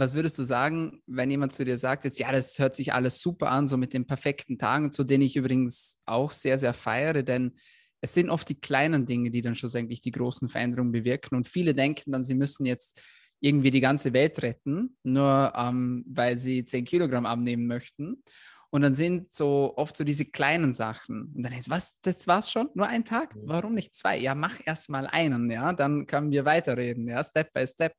Was 0.00 0.14
würdest 0.14 0.38
du 0.38 0.44
sagen, 0.44 1.02
wenn 1.06 1.30
jemand 1.30 1.52
zu 1.52 1.62
dir 1.62 1.76
sagt, 1.76 2.04
jetzt 2.04 2.18
ja, 2.18 2.32
das 2.32 2.58
hört 2.58 2.74
sich 2.74 2.94
alles 2.94 3.20
super 3.20 3.50
an, 3.50 3.68
so 3.68 3.76
mit 3.76 3.92
den 3.92 4.06
perfekten 4.06 4.56
Tagen, 4.56 4.92
zu 4.92 5.04
denen 5.04 5.24
ich 5.24 5.36
übrigens 5.36 5.98
auch 6.06 6.32
sehr, 6.32 6.56
sehr 6.56 6.72
feiere, 6.72 7.22
denn 7.22 7.52
es 8.00 8.14
sind 8.14 8.30
oft 8.30 8.48
die 8.48 8.58
kleinen 8.58 9.04
Dinge, 9.04 9.30
die 9.30 9.42
dann 9.42 9.54
schlussendlich 9.54 10.00
die 10.00 10.10
großen 10.10 10.48
Veränderungen 10.48 10.92
bewirken. 10.92 11.36
Und 11.36 11.48
viele 11.48 11.74
denken 11.74 12.12
dann, 12.12 12.24
sie 12.24 12.34
müssen 12.34 12.64
jetzt 12.64 12.98
irgendwie 13.40 13.70
die 13.70 13.80
ganze 13.80 14.14
Welt 14.14 14.40
retten, 14.40 14.96
nur 15.02 15.52
ähm, 15.54 16.02
weil 16.08 16.38
sie 16.38 16.64
10 16.64 16.86
Kilogramm 16.86 17.26
abnehmen 17.26 17.66
möchten. 17.66 18.22
Und 18.70 18.80
dann 18.80 18.94
sind 18.94 19.32
so 19.32 19.74
oft 19.76 19.96
so 19.98 20.04
diese 20.04 20.24
kleinen 20.24 20.72
Sachen. 20.72 21.32
Und 21.34 21.42
dann 21.42 21.52
ist, 21.52 21.68
was, 21.68 21.98
das 22.00 22.26
war's 22.26 22.50
schon? 22.50 22.70
Nur 22.74 22.86
ein 22.86 23.04
Tag? 23.04 23.36
Mhm. 23.36 23.42
Warum 23.44 23.74
nicht 23.74 23.94
zwei? 23.94 24.16
Ja, 24.16 24.34
mach 24.34 24.60
erst 24.64 24.88
mal 24.88 25.06
einen, 25.06 25.50
ja, 25.50 25.74
dann 25.74 26.06
können 26.06 26.30
wir 26.30 26.46
weiterreden, 26.46 27.06
ja, 27.06 27.22
Step 27.22 27.52
by 27.52 27.66
Step. 27.66 27.94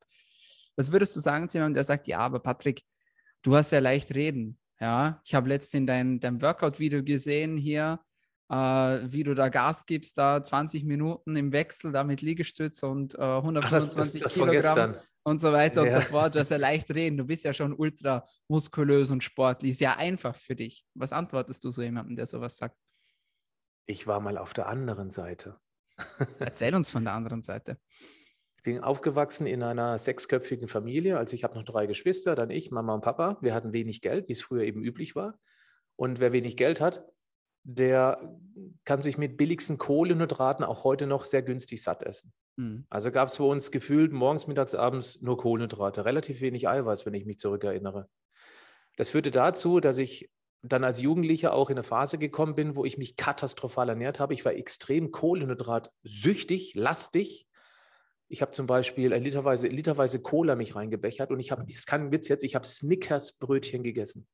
Was 0.82 0.92
würdest 0.92 1.16
du 1.16 1.20
sagen 1.20 1.48
zu 1.48 1.60
jemandem, 1.60 1.76
der 1.76 1.84
sagt, 1.84 2.08
ja, 2.08 2.18
aber 2.18 2.40
Patrick, 2.40 2.82
du 3.44 3.56
hast 3.56 3.70
ja 3.72 3.78
leicht 3.78 4.16
reden. 4.16 4.58
Ja, 4.80 5.22
ich 5.24 5.36
habe 5.36 5.48
letztens 5.48 5.86
dein, 5.86 6.20
dein 6.20 6.42
Workout-Video 6.42 7.04
gesehen 7.04 7.56
hier, 7.56 8.00
äh, 8.50 8.56
wie 8.56 9.22
du 9.22 9.36
da 9.36 9.50
Gas 9.50 9.86
gibst, 9.86 10.18
da 10.18 10.44
20 10.44 10.84
Minuten 10.86 11.36
im 11.36 11.52
Wechsel, 11.52 11.92
da 11.92 12.04
mit 12.04 12.24
Liegestütz 12.24 12.82
und 12.82 13.14
äh, 13.14 13.22
125 13.22 14.24
Ach, 14.24 14.24
das, 14.24 14.34
das, 14.34 14.34
Kilogramm 14.34 14.96
und 15.22 15.40
so 15.40 15.52
weiter 15.52 15.86
ja. 15.86 15.96
und 15.96 16.02
so 16.02 16.02
fort. 16.02 16.34
Du 16.34 16.40
hast 16.40 16.50
ja 16.50 16.58
leicht 16.58 16.90
reden, 16.90 17.18
du 17.18 17.26
bist 17.26 17.46
ja 17.46 17.54
schon 17.54 17.74
ultra 17.74 18.26
muskulös 18.48 19.12
und 19.12 19.24
sportlich, 19.24 19.74
ist 19.74 19.82
ja 19.82 19.98
einfach 19.98 20.36
für 20.36 20.56
dich. 20.56 20.84
Was 20.96 21.14
antwortest 21.14 21.64
du 21.64 21.70
so 21.70 21.84
jemandem, 21.84 22.16
der 22.16 22.26
sowas 22.26 22.58
sagt? 22.58 22.76
Ich 23.86 24.08
war 24.08 24.20
mal 24.20 24.40
auf 24.40 24.56
der 24.56 24.66
anderen 24.66 25.12
Seite. 25.12 25.60
Erzähl 26.40 26.74
uns 26.74 26.90
von 26.90 27.04
der 27.04 27.14
anderen 27.14 27.44
Seite. 27.44 27.78
Ich 28.62 28.65
bin 28.65 28.84
aufgewachsen 28.84 29.48
in 29.48 29.63
einer 29.63 29.98
sechsköpfigen 29.98 30.68
Familie. 30.68 31.18
Also 31.18 31.34
ich 31.34 31.44
habe 31.44 31.56
noch 31.56 31.63
drei 31.63 31.88
Geschwister, 31.88 32.36
dann 32.36 32.51
ich, 32.51 32.70
Mama 32.70 32.94
und 32.94 33.01
Papa. 33.01 33.39
Wir 33.41 33.56
hatten 33.56 33.74
wenig 33.74 34.01
Geld, 34.01 34.27
wie 34.27 34.34
es 34.34 34.44
früher 34.44 34.62
eben 34.62 34.84
üblich 34.84 35.15
war. 35.15 35.39
Und 35.96 36.20
wer 36.20 36.32
wenig 36.32 36.58
Geld 36.58 36.80
hat, 36.80 37.03
der 37.63 38.38
kann 38.86 39.01
sich 39.01 39.18
mit 39.18 39.36
billigsten 39.36 39.80
Kohlenhydraten 39.80 40.63
auch 40.63 40.84
heute 40.84 41.08
noch 41.08 41.25
sehr 41.25 41.41
günstig 41.41 41.82
satt 41.82 42.03
essen. 42.03 42.34
Mhm. 42.56 42.86
Also 42.91 43.10
gab 43.10 43.30
es 43.30 43.39
bei 43.39 43.46
uns 43.46 43.72
gefühlt 43.72 44.12
morgens, 44.12 44.46
mittags, 44.46 44.75
abends 44.75 45.24
nur 45.24 45.39
Kohlenhydrate, 45.39 46.06
relativ 46.06 46.39
wenig 46.41 46.70
Eiweiß, 46.70 47.08
wenn 47.08 47.15
ich 47.15 47.25
mich 47.25 47.39
zurückerinnere. 47.39 48.10
Das 48.96 49.10
führte 49.10 49.32
dazu, 49.32 49.80
dass 49.80 49.98
ich 49.98 50.30
dann 50.62 50.84
als 50.84 51.01
Jugendlicher 51.01 51.51
auch 51.56 51.72
in 51.72 51.77
eine 51.77 51.84
Phase 51.84 52.20
gekommen 52.20 52.53
bin, 52.53 52.75
wo 52.75 52.86
ich 52.86 53.00
mich 53.00 53.15
katastrophal 53.15 53.89
ernährt 53.89 54.20
habe. 54.20 54.36
Ich 54.36 54.46
war 54.46 54.53
extrem 54.53 55.12
Kohlenhydratsüchtig, 55.12 56.75
lastig. 56.75 57.48
Ich 58.32 58.42
habe 58.42 58.54
zum 58.54 58.66
Beispiel 58.66 59.14
literweise, 59.14 59.68
literweise 59.68 60.22
Cola 60.22 60.56
mich 60.56 60.74
reingebechert 60.74 61.32
und 61.32 61.42
ich 61.42 61.52
habe, 61.52 61.66
es 61.68 61.86
kein 61.86 62.14
Witz 62.14 62.30
jetzt, 62.30 62.44
ich 62.44 62.56
habe 62.56 62.66
Snickers-Brötchen 62.66 63.84
gegessen. 63.84 64.26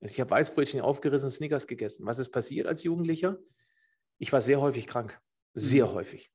Also 0.00 0.14
ich 0.14 0.20
habe 0.20 0.30
Weißbrötchen 0.30 0.80
aufgerissen, 0.80 1.28
Snickers 1.28 1.66
gegessen. 1.66 2.06
Was 2.06 2.18
ist 2.18 2.30
passiert 2.30 2.66
als 2.66 2.84
Jugendlicher? 2.84 3.36
Ich 4.16 4.32
war 4.32 4.40
sehr 4.40 4.62
häufig 4.62 4.86
krank. 4.86 5.20
Sehr 5.52 5.84
mhm. 5.84 5.92
häufig. 5.92 6.32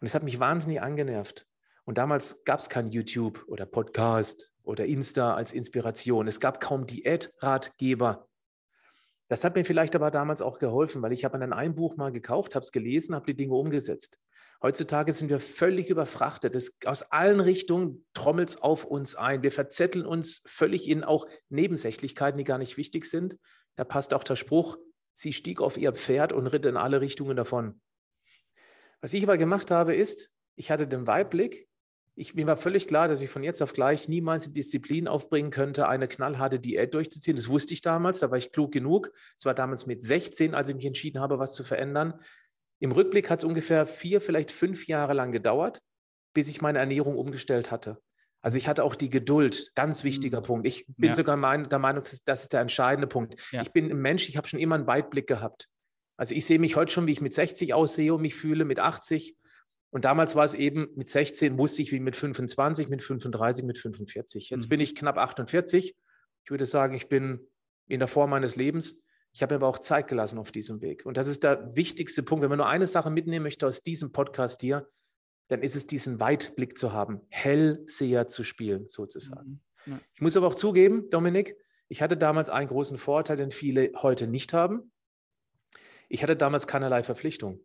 Und 0.00 0.06
es 0.06 0.16
hat 0.16 0.24
mich 0.24 0.40
wahnsinnig 0.40 0.82
angenervt. 0.82 1.46
Und 1.84 1.96
damals 1.96 2.42
gab 2.44 2.58
es 2.58 2.68
kein 2.68 2.90
YouTube 2.90 3.44
oder 3.46 3.64
Podcast 3.64 4.52
oder 4.64 4.86
Insta 4.86 5.36
als 5.36 5.52
Inspiration. 5.52 6.26
Es 6.26 6.40
gab 6.40 6.60
kaum 6.60 6.88
Diätratgeber. 6.88 8.26
Das 9.28 9.44
hat 9.44 9.54
mir 9.54 9.64
vielleicht 9.64 9.94
aber 9.94 10.10
damals 10.10 10.42
auch 10.42 10.58
geholfen, 10.58 11.02
weil 11.02 11.12
ich 11.12 11.24
habe 11.24 11.38
dann 11.38 11.52
ein 11.52 11.76
Buch 11.76 11.96
mal 11.96 12.10
gekauft, 12.10 12.56
habe 12.56 12.64
es 12.64 12.72
gelesen, 12.72 13.14
habe 13.14 13.26
die 13.26 13.36
Dinge 13.36 13.54
umgesetzt. 13.54 14.18
Heutzutage 14.64 15.12
sind 15.12 15.28
wir 15.28 15.40
völlig 15.40 15.90
überfrachtet. 15.90 16.56
Es, 16.56 16.78
aus 16.86 17.02
allen 17.12 17.40
Richtungen 17.40 18.06
trommelt 18.14 18.48
es 18.48 18.62
auf 18.62 18.86
uns 18.86 19.14
ein. 19.14 19.42
Wir 19.42 19.52
verzetteln 19.52 20.06
uns 20.06 20.42
völlig 20.46 20.88
in 20.88 21.04
auch 21.04 21.26
Nebensächlichkeiten, 21.50 22.38
die 22.38 22.44
gar 22.44 22.56
nicht 22.56 22.78
wichtig 22.78 23.04
sind. 23.04 23.36
Da 23.76 23.84
passt 23.84 24.14
auch 24.14 24.24
der 24.24 24.36
Spruch, 24.36 24.78
sie 25.12 25.34
stieg 25.34 25.60
auf 25.60 25.76
ihr 25.76 25.92
Pferd 25.92 26.32
und 26.32 26.46
ritt 26.46 26.64
in 26.64 26.78
alle 26.78 27.02
Richtungen 27.02 27.36
davon. 27.36 27.78
Was 29.02 29.12
ich 29.12 29.24
aber 29.24 29.36
gemacht 29.36 29.70
habe, 29.70 29.94
ist, 29.94 30.30
ich 30.56 30.70
hatte 30.70 30.88
den 30.88 31.06
Weitblick, 31.06 31.68
ich, 32.16 32.34
mir 32.34 32.46
war 32.46 32.56
völlig 32.56 32.86
klar, 32.86 33.08
dass 33.08 33.20
ich 33.20 33.28
von 33.28 33.42
jetzt 33.42 33.60
auf 33.60 33.72
gleich 33.72 34.08
niemals 34.08 34.44
die 34.44 34.52
Disziplin 34.52 35.08
aufbringen 35.08 35.50
könnte, 35.50 35.88
eine 35.88 36.06
knallharte 36.06 36.60
Diät 36.60 36.94
durchzuziehen. 36.94 37.36
Das 37.36 37.48
wusste 37.48 37.74
ich 37.74 37.82
damals, 37.82 38.20
da 38.20 38.30
war 38.30 38.38
ich 38.38 38.52
klug 38.52 38.72
genug. 38.72 39.10
Es 39.36 39.44
war 39.44 39.52
damals 39.52 39.86
mit 39.86 40.00
16, 40.00 40.54
als 40.54 40.68
ich 40.68 40.76
mich 40.76 40.86
entschieden 40.86 41.20
habe, 41.20 41.38
was 41.38 41.54
zu 41.54 41.64
verändern. 41.64 42.20
Im 42.84 42.92
Rückblick 42.92 43.30
hat 43.30 43.38
es 43.38 43.46
ungefähr 43.46 43.86
vier, 43.86 44.20
vielleicht 44.20 44.52
fünf 44.52 44.86
Jahre 44.88 45.14
lang 45.14 45.32
gedauert, 45.32 45.80
bis 46.34 46.50
ich 46.50 46.60
meine 46.60 46.80
Ernährung 46.80 47.16
umgestellt 47.16 47.70
hatte. 47.70 47.96
Also 48.42 48.58
ich 48.58 48.68
hatte 48.68 48.84
auch 48.84 48.94
die 48.94 49.08
Geduld, 49.08 49.70
ganz 49.74 50.04
wichtiger 50.04 50.40
mhm. 50.40 50.44
Punkt. 50.44 50.66
Ich 50.66 50.84
bin 50.98 51.08
ja. 51.08 51.14
sogar 51.14 51.38
mein, 51.38 51.70
der 51.70 51.78
Meinung, 51.78 52.04
das 52.26 52.42
ist 52.42 52.52
der 52.52 52.60
entscheidende 52.60 53.06
Punkt. 53.06 53.40
Ja. 53.52 53.62
Ich 53.62 53.72
bin 53.72 53.90
ein 53.90 54.02
Mensch, 54.02 54.28
ich 54.28 54.36
habe 54.36 54.46
schon 54.46 54.60
immer 54.60 54.74
einen 54.74 54.86
Weitblick 54.86 55.26
gehabt. 55.26 55.70
Also 56.18 56.34
ich 56.34 56.44
sehe 56.44 56.58
mich 56.58 56.76
heute 56.76 56.92
schon, 56.92 57.06
wie 57.06 57.12
ich 57.12 57.22
mit 57.22 57.32
60 57.32 57.72
aussehe 57.72 58.12
und 58.12 58.20
mich 58.20 58.34
fühle, 58.34 58.66
mit 58.66 58.78
80. 58.78 59.34
Und 59.88 60.04
damals 60.04 60.36
war 60.36 60.44
es 60.44 60.52
eben, 60.52 60.88
mit 60.94 61.08
16 61.08 61.56
wusste 61.56 61.80
ich 61.80 61.90
wie 61.90 62.00
mit 62.00 62.18
25, 62.18 62.90
mit 62.90 63.02
35, 63.02 63.64
mit 63.64 63.78
45. 63.78 64.50
Jetzt 64.50 64.66
mhm. 64.66 64.68
bin 64.68 64.80
ich 64.80 64.94
knapp 64.94 65.16
48. 65.16 65.96
Ich 66.44 66.50
würde 66.50 66.66
sagen, 66.66 66.92
ich 66.92 67.08
bin 67.08 67.48
in 67.88 68.00
der 68.00 68.08
Form 68.08 68.28
meines 68.28 68.56
Lebens. 68.56 69.00
Ich 69.34 69.42
habe 69.42 69.54
mir 69.54 69.56
aber 69.56 69.68
auch 69.68 69.78
Zeit 69.78 70.08
gelassen 70.08 70.38
auf 70.38 70.52
diesem 70.52 70.80
Weg. 70.80 71.04
Und 71.04 71.16
das 71.16 71.26
ist 71.26 71.44
der 71.44 71.76
wichtigste 71.76 72.22
Punkt. 72.22 72.42
Wenn 72.42 72.48
man 72.48 72.58
nur 72.58 72.68
eine 72.68 72.86
Sache 72.86 73.10
mitnehmen 73.10 73.42
möchte 73.42 73.66
aus 73.66 73.82
diesem 73.82 74.12
Podcast 74.12 74.62
hier, 74.62 74.88
dann 75.48 75.62
ist 75.62 75.76
es 75.76 75.86
diesen 75.86 76.20
Weitblick 76.20 76.78
zu 76.78 76.92
haben, 76.92 77.20
Hellseher 77.28 78.28
zu 78.28 78.44
spielen, 78.44 78.88
sozusagen. 78.88 79.60
Mhm. 79.84 79.92
Ja. 79.92 80.00
Ich 80.14 80.22
muss 80.22 80.36
aber 80.36 80.46
auch 80.46 80.54
zugeben, 80.54 81.10
Dominik, 81.10 81.56
ich 81.88 82.00
hatte 82.00 82.16
damals 82.16 82.48
einen 82.48 82.68
großen 82.68 82.96
Vorteil, 82.96 83.36
den 83.36 83.50
viele 83.50 83.92
heute 83.96 84.26
nicht 84.26 84.54
haben. 84.54 84.92
Ich 86.08 86.22
hatte 86.22 86.36
damals 86.36 86.66
keinerlei 86.66 87.02
Verpflichtung. 87.02 87.60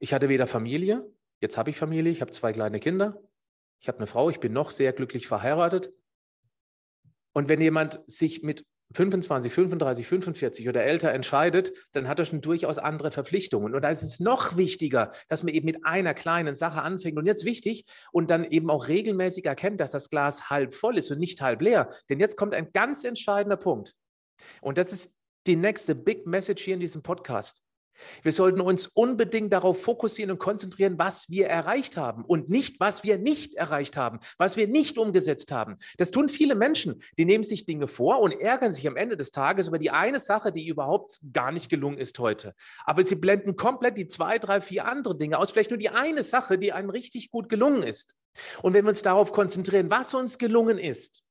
Ich 0.00 0.12
hatte 0.12 0.28
weder 0.28 0.48
Familie, 0.48 1.06
Jetzt 1.40 1.56
habe 1.56 1.70
ich 1.70 1.76
Familie, 1.76 2.12
ich 2.12 2.20
habe 2.20 2.30
zwei 2.32 2.52
kleine 2.52 2.80
Kinder, 2.80 3.22
ich 3.80 3.88
habe 3.88 3.98
eine 3.98 4.06
Frau, 4.06 4.28
ich 4.28 4.40
bin 4.40 4.52
noch 4.52 4.70
sehr 4.70 4.92
glücklich 4.92 5.26
verheiratet. 5.26 5.92
Und 7.32 7.48
wenn 7.48 7.60
jemand 7.60 8.00
sich 8.06 8.42
mit 8.42 8.66
25, 8.94 9.52
35, 9.52 10.06
45 10.06 10.68
oder 10.68 10.82
älter 10.82 11.12
entscheidet, 11.12 11.72
dann 11.92 12.08
hat 12.08 12.18
er 12.18 12.24
schon 12.24 12.40
durchaus 12.40 12.78
andere 12.78 13.12
Verpflichtungen. 13.12 13.74
Und 13.74 13.82
da 13.82 13.90
ist 13.90 14.02
es 14.02 14.20
noch 14.20 14.56
wichtiger, 14.56 15.12
dass 15.28 15.42
man 15.42 15.54
eben 15.54 15.66
mit 15.66 15.84
einer 15.84 16.14
kleinen 16.14 16.54
Sache 16.54 16.82
anfängt. 16.82 17.16
Und 17.18 17.26
jetzt 17.26 17.44
wichtig 17.44 17.84
und 18.12 18.30
dann 18.30 18.44
eben 18.44 18.70
auch 18.70 18.88
regelmäßig 18.88 19.46
erkennt, 19.46 19.80
dass 19.80 19.92
das 19.92 20.10
Glas 20.10 20.50
halb 20.50 20.74
voll 20.74 20.98
ist 20.98 21.10
und 21.10 21.20
nicht 21.20 21.40
halb 21.40 21.62
leer. 21.62 21.90
Denn 22.08 22.18
jetzt 22.18 22.36
kommt 22.36 22.54
ein 22.54 22.72
ganz 22.72 23.04
entscheidender 23.04 23.56
Punkt. 23.56 23.94
Und 24.60 24.78
das 24.78 24.92
ist 24.92 25.14
die 25.46 25.56
nächste 25.56 25.94
Big 25.94 26.26
Message 26.26 26.64
hier 26.64 26.74
in 26.74 26.80
diesem 26.80 27.02
Podcast. 27.02 27.62
Wir 28.22 28.32
sollten 28.32 28.60
uns 28.60 28.86
unbedingt 28.86 29.52
darauf 29.52 29.82
fokussieren 29.82 30.30
und 30.30 30.38
konzentrieren, 30.38 30.98
was 30.98 31.28
wir 31.28 31.46
erreicht 31.46 31.96
haben 31.96 32.24
und 32.24 32.48
nicht, 32.48 32.80
was 32.80 33.04
wir 33.04 33.18
nicht 33.18 33.54
erreicht 33.54 33.96
haben, 33.96 34.20
was 34.38 34.56
wir 34.56 34.68
nicht 34.68 34.98
umgesetzt 34.98 35.52
haben. 35.52 35.76
Das 35.98 36.10
tun 36.10 36.28
viele 36.28 36.54
Menschen. 36.54 37.02
Die 37.18 37.24
nehmen 37.24 37.44
sich 37.44 37.64
Dinge 37.64 37.88
vor 37.88 38.20
und 38.20 38.32
ärgern 38.32 38.72
sich 38.72 38.86
am 38.86 38.96
Ende 38.96 39.16
des 39.16 39.30
Tages 39.30 39.68
über 39.68 39.78
die 39.78 39.90
eine 39.90 40.18
Sache, 40.18 40.52
die 40.52 40.66
überhaupt 40.66 41.20
gar 41.32 41.52
nicht 41.52 41.68
gelungen 41.68 41.98
ist 41.98 42.18
heute. 42.18 42.54
Aber 42.84 43.04
sie 43.04 43.16
blenden 43.16 43.56
komplett 43.56 43.96
die 43.96 44.06
zwei, 44.06 44.38
drei, 44.38 44.60
vier 44.60 44.86
andere 44.86 45.16
Dinge 45.16 45.38
aus. 45.38 45.50
Vielleicht 45.50 45.70
nur 45.70 45.78
die 45.78 45.90
eine 45.90 46.22
Sache, 46.22 46.58
die 46.58 46.72
einem 46.72 46.90
richtig 46.90 47.30
gut 47.30 47.48
gelungen 47.48 47.82
ist. 47.82 48.16
Und 48.62 48.74
wenn 48.74 48.84
wir 48.84 48.90
uns 48.90 49.02
darauf 49.02 49.32
konzentrieren, 49.32 49.90
was 49.90 50.14
uns 50.14 50.38
gelungen 50.38 50.78
ist, 50.78 51.22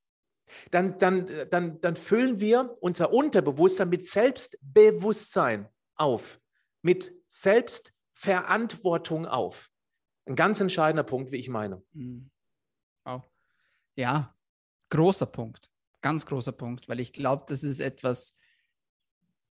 dann, 0.70 0.98
dann, 0.98 1.26
dann, 1.50 1.80
dann 1.80 1.96
füllen 1.96 2.40
wir 2.40 2.76
unser 2.80 3.12
Unterbewusstsein 3.12 3.88
mit 3.88 4.04
Selbstbewusstsein 4.04 5.68
auf 5.94 6.40
mit 6.82 7.12
Selbstverantwortung 7.28 9.26
auf. 9.26 9.70
Ein 10.26 10.36
ganz 10.36 10.60
entscheidender 10.60 11.04
Punkt, 11.04 11.32
wie 11.32 11.36
ich 11.36 11.48
meine. 11.48 11.82
Wow. 13.04 13.24
Ja, 13.96 14.34
großer 14.90 15.26
Punkt. 15.26 15.70
Ganz 16.02 16.24
großer 16.24 16.52
Punkt, 16.52 16.88
weil 16.88 17.00
ich 17.00 17.12
glaube, 17.12 17.44
das 17.48 17.62
ist 17.62 17.80
etwas, 17.80 18.36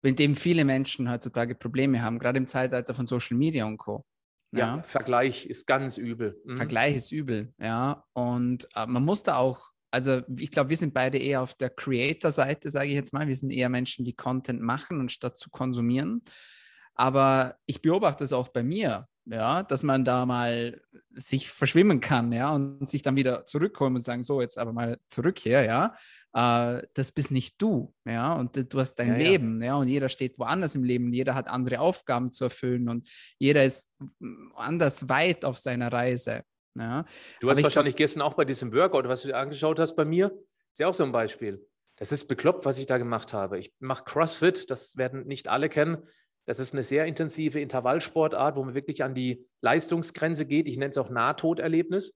mit 0.03 0.19
dem 0.19 0.37
viele 0.37 0.65
Menschen 0.65 1.11
heutzutage 1.11 1.55
Probleme 1.55 2.03
haben, 2.03 2.19
gerade 2.19 2.39
im 2.39 2.47
Zeitalter 2.47 2.95
von 2.95 3.07
Social 3.07 3.37
Media 3.37 3.65
und 3.67 3.79
Co. 3.79 4.05
Ja, 4.53 4.77
ja 4.77 4.83
Vergleich 4.83 5.47
ist 5.47 5.67
ganz 5.67 5.99
übel. 5.99 6.41
Mhm. 6.45 6.57
Vergleich 6.57 6.95
ist 6.97 7.11
übel, 7.11 7.53
ja. 7.59 8.05
Und 8.13 8.69
äh, 8.75 8.87
man 8.87 9.05
muss 9.05 9.23
da 9.23 9.37
auch, 9.37 9.73
also 9.91 10.23
ich 10.39 10.51
glaube, 10.51 10.71
wir 10.71 10.77
sind 10.77 10.95
beide 10.95 11.19
eher 11.19 11.43
auf 11.43 11.55
der 11.55 11.71
Creator-Seite, 11.71 12.71
sage 12.71 12.89
ich 12.89 12.95
jetzt 12.95 13.13
mal. 13.13 13.27
Wir 13.27 13.37
sind 13.37 13.51
eher 13.51 13.69
Menschen, 13.69 14.05
die 14.05 14.15
Content 14.15 14.61
machen 14.61 15.01
und 15.01 15.11
statt 15.11 15.39
zu 15.39 15.51
konsumieren. 15.51 16.23
Aber 16.97 17.57
ich 17.67 17.83
beobachte 17.83 18.25
es 18.25 18.33
auch 18.33 18.49
bei 18.49 18.63
mir, 18.63 19.07
ja, 19.27 19.63
dass 19.63 19.83
man 19.83 20.05
da 20.05 20.25
mal 20.25 20.81
sich 21.15 21.51
verschwimmen 21.51 22.01
kann, 22.01 22.33
ja, 22.33 22.55
und 22.55 22.89
sich 22.89 23.03
dann 23.03 23.17
wieder 23.17 23.45
zurückkommen 23.45 23.97
und 23.97 24.03
sagen, 24.03 24.23
so, 24.23 24.41
jetzt 24.41 24.59
aber 24.59 24.73
mal 24.73 24.99
zurück 25.09 25.39
hier, 25.39 25.63
ja. 25.63 25.95
Äh, 26.33 26.87
das 26.95 27.13
bist 27.13 27.31
nicht 27.33 27.61
du, 27.61 27.93
ja, 28.05 28.33
und 28.35 28.73
du 28.73 28.81
hast 28.81 28.95
dein 28.97 29.13
ja, 29.13 29.17
Leben, 29.17 29.61
ja. 29.61 29.69
ja, 29.69 29.77
und 29.77 29.89
jeder 29.89 30.09
steht 30.09 30.39
woanders 30.39 30.75
im 30.75 30.85
Leben, 30.85 31.13
jeder 31.13 31.35
hat 31.35 31.49
andere 31.49 31.81
Aufgaben 31.81 32.31
zu 32.31 32.45
erfüllen 32.45 32.89
und 32.89 33.09
jeder 33.39 33.65
ist 33.65 33.91
anders 34.55 35.09
weit 35.09 35.45
auf 35.45 35.59
seiner 35.59 35.93
Reise. 35.93 36.43
Ja. 36.79 37.05
Du 37.41 37.51
hast 37.51 37.63
wahrscheinlich 37.63 37.97
gestern 37.97 38.23
auch 38.23 38.35
bei 38.35 38.45
diesem 38.45 38.73
Workout, 38.73 39.09
was 39.09 39.23
du 39.23 39.29
dir 39.29 39.37
angeschaut 39.37 39.79
hast 39.79 39.97
bei 39.97 40.05
mir, 40.05 40.27
ist 40.73 40.79
ja 40.79 40.89
auch 40.89 40.95
so 40.95 41.05
ein 41.05 41.13
Beispiel. 41.13 41.67
Das 41.97 42.13
ist 42.13 42.27
bekloppt, 42.27 42.67
was 42.67 42.79
ich 42.79 42.87
da 42.87 42.99
gemacht 42.99 43.33
habe. 43.33 43.59
Ich 43.59 43.73
mache 43.79 44.05
CrossFit, 44.05 44.71
das 44.71 44.99
werden 44.99 45.27
nicht 45.27 45.49
alle 45.49 45.71
kennen. 45.71 46.03
Das 46.47 46.61
ist 46.61 46.73
eine 46.73 46.85
sehr 46.85 47.07
intensive 47.07 47.61
Intervallsportart, 47.61 48.57
wo 48.57 48.65
man 48.65 48.75
wirklich 48.75 49.03
an 49.03 49.15
die 49.15 49.47
Leistungsgrenze 49.61 50.47
geht. 50.47 50.69
Ich 50.69 50.79
nenne 50.79 50.91
es 50.91 50.99
auch 50.99 51.11
Nahtoderlebnis. 51.11 52.15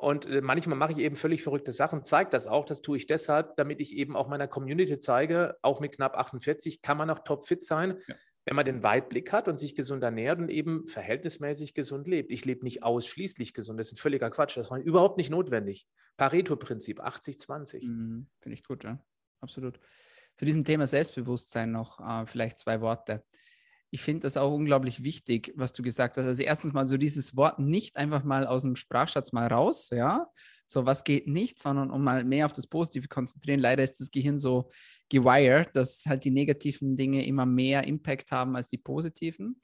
Und 0.00 0.24
äh, 0.24 0.40
manchmal 0.40 0.78
mache 0.78 0.92
ich 0.92 0.98
eben 0.98 1.16
völlig 1.16 1.42
verrückte 1.42 1.72
Sachen, 1.72 2.04
zeige 2.04 2.30
das 2.30 2.46
auch. 2.46 2.64
Das 2.64 2.80
tue 2.80 2.96
ich 2.96 3.06
deshalb, 3.06 3.56
damit 3.56 3.80
ich 3.80 3.94
eben 3.94 4.16
auch 4.16 4.28
meiner 4.28 4.48
Community 4.48 4.98
zeige, 4.98 5.58
auch 5.60 5.80
mit 5.80 5.92
knapp 5.92 6.16
48 6.16 6.80
kann 6.80 6.96
man 6.96 7.10
auch 7.10 7.18
topfit 7.18 7.62
sein, 7.62 7.98
ja. 8.06 8.14
wenn 8.46 8.56
man 8.56 8.64
den 8.64 8.82
Weitblick 8.82 9.30
hat 9.30 9.46
und 9.46 9.60
sich 9.60 9.74
gesund 9.74 10.02
ernährt 10.02 10.38
und 10.38 10.48
eben 10.48 10.86
verhältnismäßig 10.86 11.74
gesund 11.74 12.08
lebt. 12.08 12.32
Ich 12.32 12.46
lebe 12.46 12.64
nicht 12.64 12.82
ausschließlich 12.82 13.52
gesund. 13.52 13.78
Das 13.78 13.88
ist 13.88 13.92
ein 13.92 13.96
völliger 13.96 14.30
Quatsch. 14.30 14.56
Das 14.56 14.70
war 14.70 14.78
überhaupt 14.78 15.18
nicht 15.18 15.28
notwendig. 15.28 15.86
Pareto-Prinzip 16.16 17.02
80-20. 17.02 17.86
Mhm, 17.86 18.26
Finde 18.38 18.54
ich 18.54 18.64
gut, 18.64 18.84
ja. 18.84 18.98
Absolut. 19.42 19.78
Zu 20.40 20.46
diesem 20.46 20.64
Thema 20.64 20.86
Selbstbewusstsein 20.86 21.70
noch 21.70 22.00
äh, 22.00 22.24
vielleicht 22.24 22.58
zwei 22.58 22.80
Worte. 22.80 23.22
Ich 23.90 24.00
finde 24.00 24.22
das 24.22 24.38
auch 24.38 24.54
unglaublich 24.54 25.04
wichtig, 25.04 25.52
was 25.54 25.74
du 25.74 25.82
gesagt 25.82 26.16
hast. 26.16 26.24
Also 26.24 26.42
erstens 26.42 26.72
mal 26.72 26.88
so 26.88 26.96
dieses 26.96 27.36
Wort 27.36 27.58
nicht 27.58 27.98
einfach 27.98 28.24
mal 28.24 28.46
aus 28.46 28.62
dem 28.62 28.74
Sprachschatz 28.74 29.32
mal 29.32 29.48
raus, 29.48 29.90
ja. 29.90 30.28
So, 30.66 30.86
was 30.86 31.04
geht 31.04 31.26
nicht, 31.26 31.60
sondern 31.60 31.90
um 31.90 32.02
mal 32.02 32.24
mehr 32.24 32.46
auf 32.46 32.54
das 32.54 32.66
Positive 32.66 33.06
konzentrieren. 33.06 33.60
Leider 33.60 33.82
ist 33.82 34.00
das 34.00 34.10
Gehirn 34.10 34.38
so 34.38 34.70
gewired, 35.10 35.76
dass 35.76 36.06
halt 36.06 36.24
die 36.24 36.30
negativen 36.30 36.96
Dinge 36.96 37.26
immer 37.26 37.44
mehr 37.44 37.86
Impact 37.86 38.32
haben 38.32 38.56
als 38.56 38.68
die 38.68 38.78
positiven. 38.78 39.60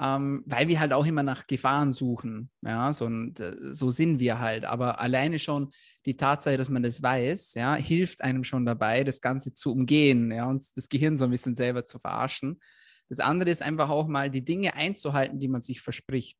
Ähm, 0.00 0.42
weil 0.46 0.68
wir 0.68 0.78
halt 0.80 0.92
auch 0.92 1.06
immer 1.06 1.22
nach 1.22 1.46
Gefahren 1.46 1.92
suchen. 1.92 2.50
Ja, 2.62 2.92
so, 2.92 3.06
und, 3.06 3.42
so 3.70 3.90
sind 3.90 4.20
wir 4.20 4.38
halt. 4.38 4.64
Aber 4.64 5.00
alleine 5.00 5.38
schon 5.38 5.70
die 6.06 6.16
Tatsache, 6.16 6.56
dass 6.56 6.70
man 6.70 6.82
das 6.82 7.02
weiß, 7.02 7.54
ja, 7.54 7.74
hilft 7.74 8.22
einem 8.22 8.44
schon 8.44 8.64
dabei, 8.64 9.04
das 9.04 9.20
Ganze 9.20 9.52
zu 9.52 9.72
umgehen 9.72 10.30
ja, 10.30 10.46
und 10.46 10.64
das 10.76 10.88
Gehirn 10.88 11.16
so 11.16 11.24
ein 11.24 11.30
bisschen 11.30 11.54
selber 11.54 11.84
zu 11.84 11.98
verarschen. 11.98 12.60
Das 13.08 13.20
andere 13.20 13.50
ist 13.50 13.62
einfach 13.62 13.88
auch 13.88 14.06
mal 14.06 14.30
die 14.30 14.44
Dinge 14.44 14.74
einzuhalten, 14.74 15.40
die 15.40 15.48
man 15.48 15.62
sich 15.62 15.80
verspricht. 15.80 16.38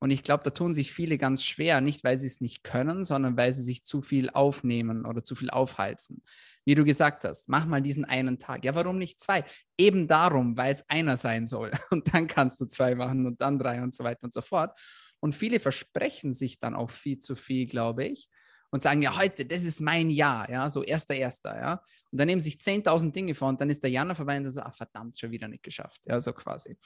Und 0.00 0.10
ich 0.10 0.22
glaube, 0.22 0.44
da 0.44 0.50
tun 0.50 0.74
sich 0.74 0.92
viele 0.92 1.18
ganz 1.18 1.44
schwer, 1.44 1.80
nicht 1.80 2.04
weil 2.04 2.18
sie 2.18 2.28
es 2.28 2.40
nicht 2.40 2.62
können, 2.62 3.02
sondern 3.04 3.36
weil 3.36 3.52
sie 3.52 3.62
sich 3.62 3.84
zu 3.84 4.00
viel 4.00 4.30
aufnehmen 4.30 5.04
oder 5.04 5.24
zu 5.24 5.34
viel 5.34 5.50
aufheizen. 5.50 6.22
Wie 6.64 6.74
du 6.74 6.84
gesagt 6.84 7.24
hast, 7.24 7.48
mach 7.48 7.66
mal 7.66 7.82
diesen 7.82 8.04
einen 8.04 8.38
Tag. 8.38 8.64
Ja, 8.64 8.74
warum 8.74 8.98
nicht 8.98 9.20
zwei? 9.20 9.44
Eben 9.76 10.06
darum, 10.06 10.56
weil 10.56 10.72
es 10.72 10.88
einer 10.88 11.16
sein 11.16 11.46
soll. 11.46 11.72
Und 11.90 12.14
dann 12.14 12.28
kannst 12.28 12.60
du 12.60 12.66
zwei 12.66 12.94
machen 12.94 13.26
und 13.26 13.40
dann 13.40 13.58
drei 13.58 13.82
und 13.82 13.94
so 13.94 14.04
weiter 14.04 14.22
und 14.22 14.32
so 14.32 14.40
fort. 14.40 14.78
Und 15.20 15.34
viele 15.34 15.58
versprechen 15.58 16.32
sich 16.32 16.60
dann 16.60 16.74
auch 16.74 16.90
viel 16.90 17.18
zu 17.18 17.34
viel, 17.34 17.66
glaube 17.66 18.04
ich, 18.04 18.28
und 18.70 18.82
sagen, 18.82 19.02
ja, 19.02 19.16
heute, 19.16 19.46
das 19.46 19.64
ist 19.64 19.80
mein 19.80 20.10
Jahr, 20.10 20.48
ja, 20.50 20.68
so 20.68 20.82
erster, 20.82 21.14
erster, 21.14 21.58
ja. 21.58 21.82
Und 22.10 22.20
dann 22.20 22.26
nehmen 22.26 22.40
sich 22.40 22.56
10.000 22.56 23.12
Dinge 23.12 23.34
vor 23.34 23.48
und 23.48 23.60
dann 23.60 23.70
ist 23.70 23.82
der 23.82 23.90
Januar 23.90 24.14
vorbei 24.14 24.36
und 24.36 24.44
dann 24.44 24.52
so, 24.52 24.60
ah, 24.60 24.70
verdammt, 24.70 25.18
schon 25.18 25.30
wieder 25.30 25.48
nicht 25.48 25.62
geschafft, 25.62 26.02
ja, 26.06 26.20
so 26.20 26.32
quasi. 26.32 26.76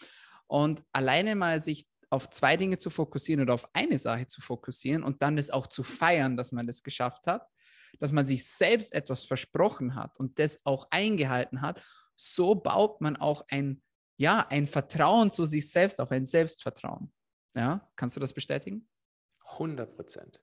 Und 0.46 0.82
alleine 0.92 1.34
mal 1.34 1.60
sich 1.60 1.86
auf 2.12 2.28
zwei 2.28 2.58
Dinge 2.58 2.78
zu 2.78 2.90
fokussieren 2.90 3.40
oder 3.42 3.54
auf 3.54 3.68
eine 3.74 3.96
Sache 3.96 4.26
zu 4.26 4.42
fokussieren 4.42 5.02
und 5.02 5.22
dann 5.22 5.36
das 5.36 5.48
auch 5.48 5.66
zu 5.66 5.82
feiern, 5.82 6.36
dass 6.36 6.52
man 6.52 6.66
das 6.66 6.82
geschafft 6.82 7.26
hat, 7.26 7.48
dass 8.00 8.12
man 8.12 8.26
sich 8.26 8.46
selbst 8.46 8.94
etwas 8.94 9.24
versprochen 9.24 9.94
hat 9.94 10.18
und 10.18 10.38
das 10.38 10.60
auch 10.64 10.88
eingehalten 10.90 11.62
hat, 11.62 11.82
so 12.14 12.54
baut 12.54 13.00
man 13.00 13.16
auch 13.16 13.44
ein, 13.50 13.82
ja, 14.18 14.46
ein 14.50 14.66
Vertrauen 14.66 15.30
zu 15.30 15.46
sich 15.46 15.70
selbst 15.70 16.00
auf, 16.00 16.10
ein 16.10 16.26
Selbstvertrauen. 16.26 17.10
Ja, 17.56 17.90
kannst 17.96 18.16
du 18.16 18.20
das 18.20 18.34
bestätigen? 18.34 18.88
100 19.52 19.96
Prozent. 19.96 20.42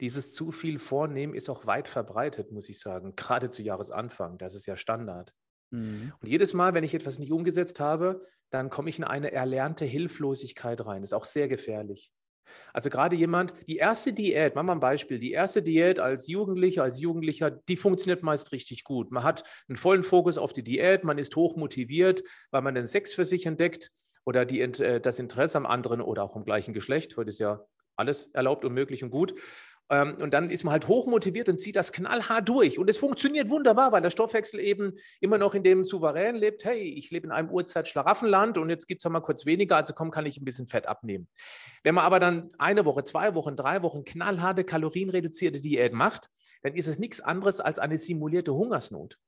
Dieses 0.00 0.34
zu 0.34 0.50
viel 0.50 0.80
Vornehmen 0.80 1.34
ist 1.34 1.48
auch 1.48 1.66
weit 1.66 1.86
verbreitet, 1.86 2.50
muss 2.50 2.68
ich 2.68 2.80
sagen, 2.80 3.14
gerade 3.14 3.50
zu 3.50 3.62
Jahresanfang. 3.62 4.38
Das 4.38 4.56
ist 4.56 4.66
ja 4.66 4.76
Standard. 4.76 5.32
Mhm. 5.70 6.12
Und 6.20 6.28
jedes 6.28 6.54
Mal, 6.54 6.74
wenn 6.74 6.84
ich 6.84 6.94
etwas 6.94 7.18
nicht 7.18 7.32
umgesetzt 7.32 7.80
habe, 7.80 8.22
dann 8.50 8.70
komme 8.70 8.90
ich 8.90 8.98
in 8.98 9.04
eine 9.04 9.32
erlernte 9.32 9.84
Hilflosigkeit 9.84 10.84
rein. 10.84 11.02
Das 11.02 11.10
ist 11.10 11.14
auch 11.14 11.24
sehr 11.24 11.48
gefährlich. 11.48 12.12
Also 12.72 12.90
gerade 12.90 13.16
jemand, 13.16 13.52
die 13.66 13.76
erste 13.76 14.12
Diät, 14.12 14.54
machen 14.54 14.66
wir 14.66 14.72
ein 14.72 14.80
Beispiel, 14.80 15.18
die 15.18 15.32
erste 15.32 15.62
Diät 15.62 15.98
als 15.98 16.28
Jugendlicher, 16.28 16.82
als 16.82 17.00
Jugendlicher, 17.00 17.50
die 17.50 17.76
funktioniert 17.76 18.22
meist 18.22 18.52
richtig 18.52 18.84
gut. 18.84 19.10
Man 19.10 19.24
hat 19.24 19.44
einen 19.68 19.76
vollen 19.76 20.04
Fokus 20.04 20.38
auf 20.38 20.52
die 20.52 20.62
Diät, 20.62 21.04
man 21.04 21.18
ist 21.18 21.34
hoch 21.36 21.56
motiviert, 21.56 22.22
weil 22.50 22.62
man 22.62 22.74
den 22.74 22.86
Sex 22.86 23.14
für 23.14 23.24
sich 23.24 23.46
entdeckt 23.46 23.90
oder 24.24 24.44
die, 24.44 24.60
äh, 24.60 25.00
das 25.00 25.18
Interesse 25.18 25.58
am 25.58 25.66
anderen 25.66 26.00
oder 26.00 26.22
auch 26.22 26.36
am 26.36 26.44
gleichen 26.44 26.72
Geschlecht. 26.72 27.16
Heute 27.16 27.30
ist 27.30 27.38
ja 27.38 27.64
alles 27.96 28.26
erlaubt 28.34 28.64
und 28.64 28.74
möglich 28.74 29.02
und 29.02 29.10
gut. 29.10 29.34
Ähm, 29.88 30.16
und 30.20 30.34
dann 30.34 30.50
ist 30.50 30.64
man 30.64 30.72
halt 30.72 30.88
hochmotiviert 30.88 31.48
und 31.48 31.60
zieht 31.60 31.76
das 31.76 31.92
knallhart 31.92 32.48
durch. 32.48 32.78
Und 32.78 32.90
es 32.90 32.98
funktioniert 32.98 33.50
wunderbar, 33.50 33.92
weil 33.92 34.02
der 34.02 34.10
Stoffwechsel 34.10 34.58
eben 34.60 34.94
immer 35.20 35.38
noch 35.38 35.54
in 35.54 35.62
dem 35.62 35.84
Souverän 35.84 36.34
lebt. 36.34 36.64
Hey, 36.64 36.80
ich 36.80 37.10
lebe 37.10 37.26
in 37.26 37.32
einem 37.32 37.50
Urzeit-Schlaraffenland 37.50 38.58
und 38.58 38.68
jetzt 38.70 38.88
gibt 38.88 39.04
es 39.04 39.10
mal 39.10 39.20
kurz 39.20 39.46
weniger, 39.46 39.76
also 39.76 39.94
komm, 39.94 40.10
kann 40.10 40.26
ich 40.26 40.38
ein 40.38 40.44
bisschen 40.44 40.66
Fett 40.66 40.86
abnehmen. 40.86 41.28
Wenn 41.84 41.94
man 41.94 42.04
aber 42.04 42.18
dann 42.18 42.48
eine 42.58 42.84
Woche, 42.84 43.04
zwei 43.04 43.34
Wochen, 43.34 43.54
drei 43.54 43.82
Wochen 43.82 44.04
knallharte, 44.04 44.64
kalorienreduzierte 44.64 45.60
Diät 45.60 45.92
macht, 45.92 46.30
dann 46.62 46.74
ist 46.74 46.88
es 46.88 46.98
nichts 46.98 47.20
anderes 47.20 47.60
als 47.60 47.78
eine 47.78 47.98
simulierte 47.98 48.54
Hungersnot. 48.54 49.18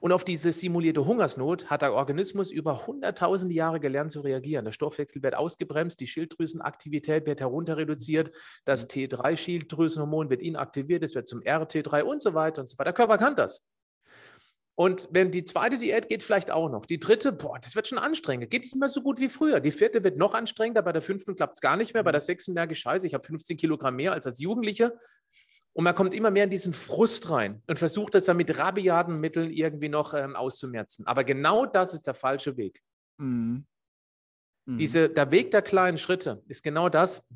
Und 0.00 0.12
auf 0.12 0.24
diese 0.24 0.52
simulierte 0.52 1.04
Hungersnot 1.04 1.70
hat 1.70 1.82
der 1.82 1.94
Organismus 1.94 2.50
über 2.50 2.86
hunderttausende 2.86 3.54
Jahre 3.54 3.80
gelernt 3.80 4.12
zu 4.12 4.20
reagieren. 4.20 4.64
Der 4.64 4.72
Stoffwechsel 4.72 5.22
wird 5.22 5.34
ausgebremst, 5.34 6.00
die 6.00 6.06
Schilddrüsenaktivität 6.06 7.26
wird 7.26 7.40
herunter 7.40 7.76
reduziert, 7.76 8.30
das 8.64 8.88
T3-Schilddrüsenhormon 8.88 10.30
wird 10.30 10.42
inaktiviert, 10.42 11.02
es 11.02 11.14
wird 11.14 11.26
zum 11.26 11.40
RT3 11.40 12.02
und 12.02 12.20
so 12.20 12.34
weiter 12.34 12.60
und 12.62 12.66
so 12.66 12.78
weiter. 12.78 12.84
Der 12.84 12.92
Körper 12.94 13.18
kann 13.18 13.36
das. 13.36 13.64
Und 14.74 15.08
wenn 15.10 15.30
die 15.30 15.44
zweite 15.44 15.78
Diät 15.78 16.08
geht, 16.08 16.22
vielleicht 16.22 16.50
auch 16.50 16.70
noch. 16.70 16.86
Die 16.86 16.98
dritte, 16.98 17.30
boah, 17.30 17.58
das 17.60 17.76
wird 17.76 17.88
schon 17.88 17.98
anstrengend. 17.98 18.50
Geht 18.50 18.62
nicht 18.62 18.74
mehr 18.74 18.88
so 18.88 19.02
gut 19.02 19.20
wie 19.20 19.28
früher. 19.28 19.60
Die 19.60 19.70
vierte 19.70 20.02
wird 20.02 20.16
noch 20.16 20.32
anstrengender. 20.32 20.82
Bei 20.82 20.92
der 20.92 21.02
fünften 21.02 21.36
klappt 21.36 21.56
es 21.56 21.60
gar 21.60 21.76
nicht 21.76 21.92
mehr. 21.92 22.02
Bei 22.02 22.12
der 22.12 22.22
sechsten 22.22 22.54
merke 22.54 22.72
ich, 22.72 22.78
scheiße, 22.78 23.06
ich 23.06 23.12
habe 23.12 23.24
15 23.24 23.58
Kilogramm 23.58 23.96
mehr 23.96 24.12
als 24.12 24.26
als 24.26 24.40
Jugendliche. 24.40 24.98
Und 25.74 25.84
man 25.84 25.94
kommt 25.94 26.14
immer 26.14 26.30
mehr 26.30 26.44
in 26.44 26.50
diesen 26.50 26.72
Frust 26.72 27.30
rein 27.30 27.62
und 27.66 27.78
versucht 27.78 28.14
es 28.14 28.26
dann 28.26 28.36
mit 28.36 28.58
rabiaten 28.58 29.18
Mitteln 29.18 29.50
irgendwie 29.50 29.88
noch 29.88 30.12
ähm, 30.12 30.36
auszumerzen. 30.36 31.06
Aber 31.06 31.24
genau 31.24 31.64
das 31.64 31.94
ist 31.94 32.06
der 32.06 32.14
falsche 32.14 32.56
Weg. 32.56 32.82
Mhm. 33.16 33.64
Mhm. 34.66 34.78
Diese, 34.78 35.08
der 35.08 35.30
Weg 35.30 35.50
der 35.50 35.62
kleinen 35.62 35.98
Schritte 35.98 36.42
ist 36.46 36.62
genau 36.62 36.88
das, 36.88 37.26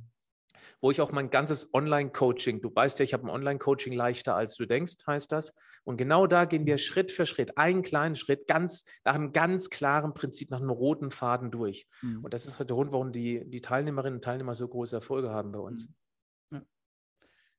wo 0.80 0.90
ich 0.90 1.00
auch 1.00 1.10
mein 1.10 1.30
ganzes 1.30 1.72
Online-Coaching, 1.72 2.60
du 2.60 2.74
weißt 2.74 2.98
ja, 2.98 3.04
ich 3.04 3.14
habe 3.14 3.24
ein 3.24 3.30
Online-Coaching 3.30 3.94
leichter 3.94 4.36
als 4.36 4.54
du 4.56 4.66
denkst, 4.66 5.06
heißt 5.06 5.32
das. 5.32 5.54
Und 5.84 5.96
genau 5.96 6.26
da 6.26 6.44
gehen 6.44 6.66
wir 6.66 6.76
Schritt 6.76 7.10
für 7.10 7.24
Schritt, 7.24 7.56
einen 7.56 7.82
kleinen 7.82 8.14
Schritt, 8.14 8.46
ganz 8.46 8.84
nach 9.04 9.14
einem 9.14 9.32
ganz 9.32 9.70
klaren 9.70 10.12
Prinzip, 10.12 10.50
nach 10.50 10.60
einem 10.60 10.70
roten 10.70 11.10
Faden 11.10 11.50
durch. 11.50 11.86
Mhm. 12.02 12.22
Und 12.24 12.34
das 12.34 12.46
ist 12.46 12.58
halt 12.58 12.68
der 12.68 12.76
Grund, 12.76 12.92
warum 12.92 13.12
die, 13.12 13.48
die 13.48 13.62
Teilnehmerinnen 13.62 14.18
und 14.18 14.24
Teilnehmer 14.24 14.54
so 14.54 14.68
große 14.68 14.96
Erfolge 14.96 15.30
haben 15.30 15.52
bei 15.52 15.58
uns. 15.58 15.88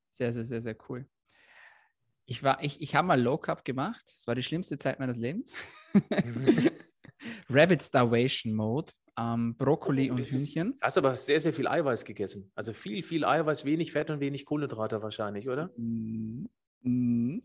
Sehr, 0.10 0.34
sehr, 0.34 0.46
sehr, 0.46 0.62
sehr 0.62 0.76
cool. 0.90 1.08
Ich, 2.26 2.44
ich, 2.62 2.82
ich 2.82 2.96
habe 2.96 3.08
mal 3.08 3.22
Low 3.22 3.38
Carb 3.38 3.64
gemacht. 3.64 4.04
Das 4.06 4.28
war 4.28 4.36
die 4.36 4.44
schlimmste 4.44 4.78
Zeit 4.78 5.00
meines 5.00 5.18
Lebens. 5.18 5.56
Rabbit 7.50 7.82
Starvation 7.84 8.54
Mode. 8.54 8.92
Ähm, 9.18 9.56
Brokkoli 9.58 10.12
oh, 10.12 10.16
und 10.16 10.26
Hühnchen. 10.26 10.78
Hast 10.82 10.98
aber 10.98 11.18
sehr, 11.18 11.40
sehr 11.40 11.54
viel 11.54 11.68
Eiweiß 11.68 12.06
gegessen. 12.06 12.52
Also 12.54 12.74
viel, 12.74 13.02
viel 13.02 13.26
Eiweiß, 13.26 13.66
wenig 13.66 13.92
Fett 13.92 14.12
und 14.12 14.20
wenig 14.20 14.46
Kohlenhydrate 14.46 15.02
wahrscheinlich, 15.02 15.50
oder? 15.50 15.72
Mm, 15.78 16.46
mm. 16.82 17.42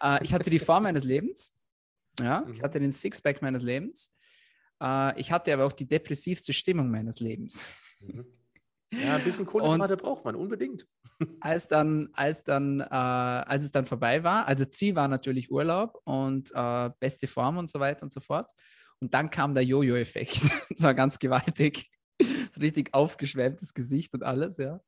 äh, 0.00 0.24
ich 0.24 0.32
hatte 0.32 0.48
die 0.48 0.58
Form 0.58 0.84
meines 0.84 1.04
Lebens. 1.04 1.54
Ja, 2.20 2.46
ich 2.48 2.58
mhm. 2.58 2.62
hatte 2.62 2.80
den 2.80 2.92
Sixpack 2.92 3.42
meines 3.42 3.62
Lebens. 3.62 4.14
Äh, 4.80 5.20
ich 5.20 5.32
hatte 5.32 5.52
aber 5.52 5.66
auch 5.66 5.72
die 5.72 5.86
depressivste 5.86 6.52
Stimmung 6.52 6.90
meines 6.90 7.20
Lebens. 7.20 7.62
Mhm. 8.00 8.24
Ja, 9.02 9.16
ein 9.16 9.24
bisschen 9.24 9.46
Kohlenhydrate 9.46 9.96
braucht 9.96 10.24
man 10.24 10.34
unbedingt. 10.34 10.86
Als 11.40 11.68
dann, 11.68 12.08
als 12.12 12.42
dann, 12.42 12.80
äh, 12.80 12.84
als 12.90 13.62
es 13.62 13.70
dann 13.70 13.86
vorbei 13.86 14.24
war, 14.24 14.48
also 14.48 14.64
Ziel 14.64 14.96
war 14.96 15.06
natürlich 15.06 15.48
Urlaub 15.48 16.00
und 16.02 16.50
äh, 16.52 16.90
beste 16.98 17.28
Form 17.28 17.56
und 17.56 17.70
so 17.70 17.78
weiter 17.78 18.02
und 18.02 18.12
so 18.12 18.20
fort. 18.20 18.50
Und 19.00 19.14
dann 19.14 19.30
kam 19.30 19.54
der 19.54 19.64
Jojo-Effekt. 19.64 20.42
das 20.70 20.82
war 20.82 20.92
ganz 20.92 21.18
gewaltig. 21.18 21.88
Richtig 22.60 22.92
aufgeschwemmtes 22.92 23.74
Gesicht 23.74 24.12
und 24.14 24.24
alles, 24.24 24.56
ja. 24.56 24.80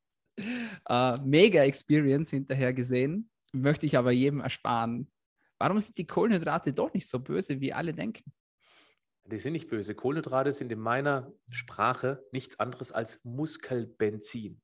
Äh, 0.88 1.18
mega 1.24 1.62
Experience 1.62 2.30
hinterher 2.30 2.72
gesehen. 2.72 3.30
Möchte 3.52 3.86
ich 3.86 3.96
aber 3.96 4.10
jedem 4.10 4.40
ersparen. 4.40 5.10
Warum 5.58 5.78
sind 5.78 5.96
die 5.96 6.06
Kohlenhydrate 6.06 6.72
doch 6.72 6.92
nicht 6.92 7.08
so 7.08 7.20
böse, 7.20 7.60
wie 7.60 7.72
alle 7.72 7.94
denken? 7.94 8.32
Die 9.26 9.38
sind 9.38 9.54
nicht 9.54 9.68
böse. 9.68 9.94
Kohlenhydrate 9.94 10.52
sind 10.52 10.70
in 10.70 10.78
meiner 10.78 11.32
Sprache 11.50 12.24
nichts 12.30 12.60
anderes 12.60 12.92
als 12.92 13.20
Muskelbenzin. 13.24 14.60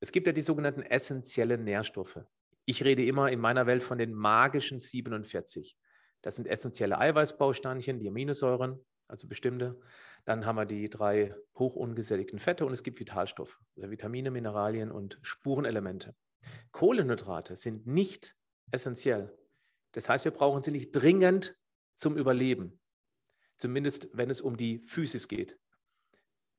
Es 0.00 0.10
gibt 0.10 0.26
ja 0.26 0.32
die 0.32 0.40
sogenannten 0.40 0.82
essentiellen 0.82 1.64
Nährstoffe. 1.64 2.20
Ich 2.64 2.82
rede 2.82 3.04
immer 3.04 3.30
in 3.30 3.40
meiner 3.40 3.66
Welt 3.66 3.84
von 3.84 3.98
den 3.98 4.14
magischen 4.14 4.78
47. 4.78 5.76
Das 6.22 6.36
sind 6.36 6.46
essentielle 6.46 6.98
Eiweißbausteinchen, 6.98 7.98
die 7.98 8.08
Aminosäuren, 8.08 8.82
also 9.08 9.28
bestimmte. 9.28 9.78
Dann 10.24 10.46
haben 10.46 10.56
wir 10.56 10.64
die 10.64 10.88
drei 10.88 11.34
hochungesättigten 11.58 12.38
Fette 12.38 12.64
und 12.64 12.72
es 12.72 12.82
gibt 12.82 12.98
Vitalstoffe, 13.00 13.60
also 13.76 13.90
Vitamine, 13.90 14.30
Mineralien 14.30 14.90
und 14.90 15.18
Spurenelemente. 15.20 16.14
Kohlenhydrate 16.72 17.56
sind 17.56 17.86
nicht 17.86 18.34
essentiell. 18.70 19.36
Das 19.92 20.08
heißt, 20.08 20.24
wir 20.24 20.32
brauchen 20.32 20.62
sie 20.62 20.70
nicht 20.70 20.92
dringend 20.92 21.56
zum 21.96 22.16
Überleben. 22.16 22.80
Zumindest 23.58 24.08
wenn 24.12 24.30
es 24.30 24.40
um 24.40 24.56
die 24.56 24.80
Physis 24.86 25.28
geht. 25.28 25.58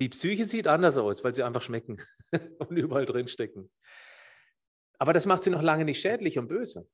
Die 0.01 0.09
Psyche 0.09 0.45
sieht 0.45 0.67
anders 0.67 0.97
aus, 0.97 1.23
weil 1.23 1.33
sie 1.33 1.43
einfach 1.43 1.61
schmecken 1.61 2.01
und 2.59 2.77
überall 2.77 3.05
drin 3.05 3.27
stecken. 3.27 3.71
Aber 4.99 5.13
das 5.13 5.25
macht 5.25 5.43
sie 5.43 5.49
noch 5.49 5.61
lange 5.61 5.85
nicht 5.85 6.01
schädlich 6.01 6.37
und 6.37 6.47
böse. 6.47 6.87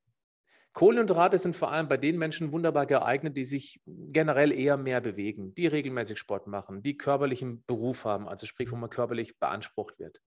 Kohlenhydrate 0.74 1.38
sind 1.38 1.56
vor 1.56 1.72
allem 1.72 1.90
bei 1.90 1.98
den 1.98 2.18
Menschen 2.18 2.54
wunderbar 2.54 2.86
geeignet, 2.86 3.36
die 3.36 3.44
sich 3.44 3.82
generell 3.86 4.54
eher 4.54 4.78
mehr 4.78 5.02
bewegen, 5.02 5.54
die 5.54 5.68
regelmäßig 5.68 6.18
Sport 6.18 6.48
machen, 6.48 6.82
die 6.82 6.96
körperlichen 6.96 7.64
Beruf 7.66 8.06
haben, 8.06 8.30
also 8.30 8.46
sprich, 8.46 8.72
wo 8.72 8.78
man 8.78 8.90
körperlich 8.90 9.38
beansprucht 9.38 10.00
wird. 10.00 10.22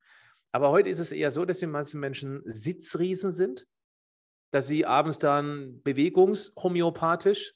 Aber 0.52 0.72
heute 0.72 0.90
ist 0.90 1.00
es 1.00 1.12
eher 1.12 1.30
so, 1.30 1.46
dass 1.46 1.60
die 1.60 1.68
meisten 1.68 2.00
Menschen 2.00 2.42
Sitzriesen 2.46 3.32
sind, 3.32 3.68
dass 4.52 4.68
sie 4.68 4.86
abends 4.86 5.20
dann 5.20 5.82
bewegungshomöopathisch 5.84 7.54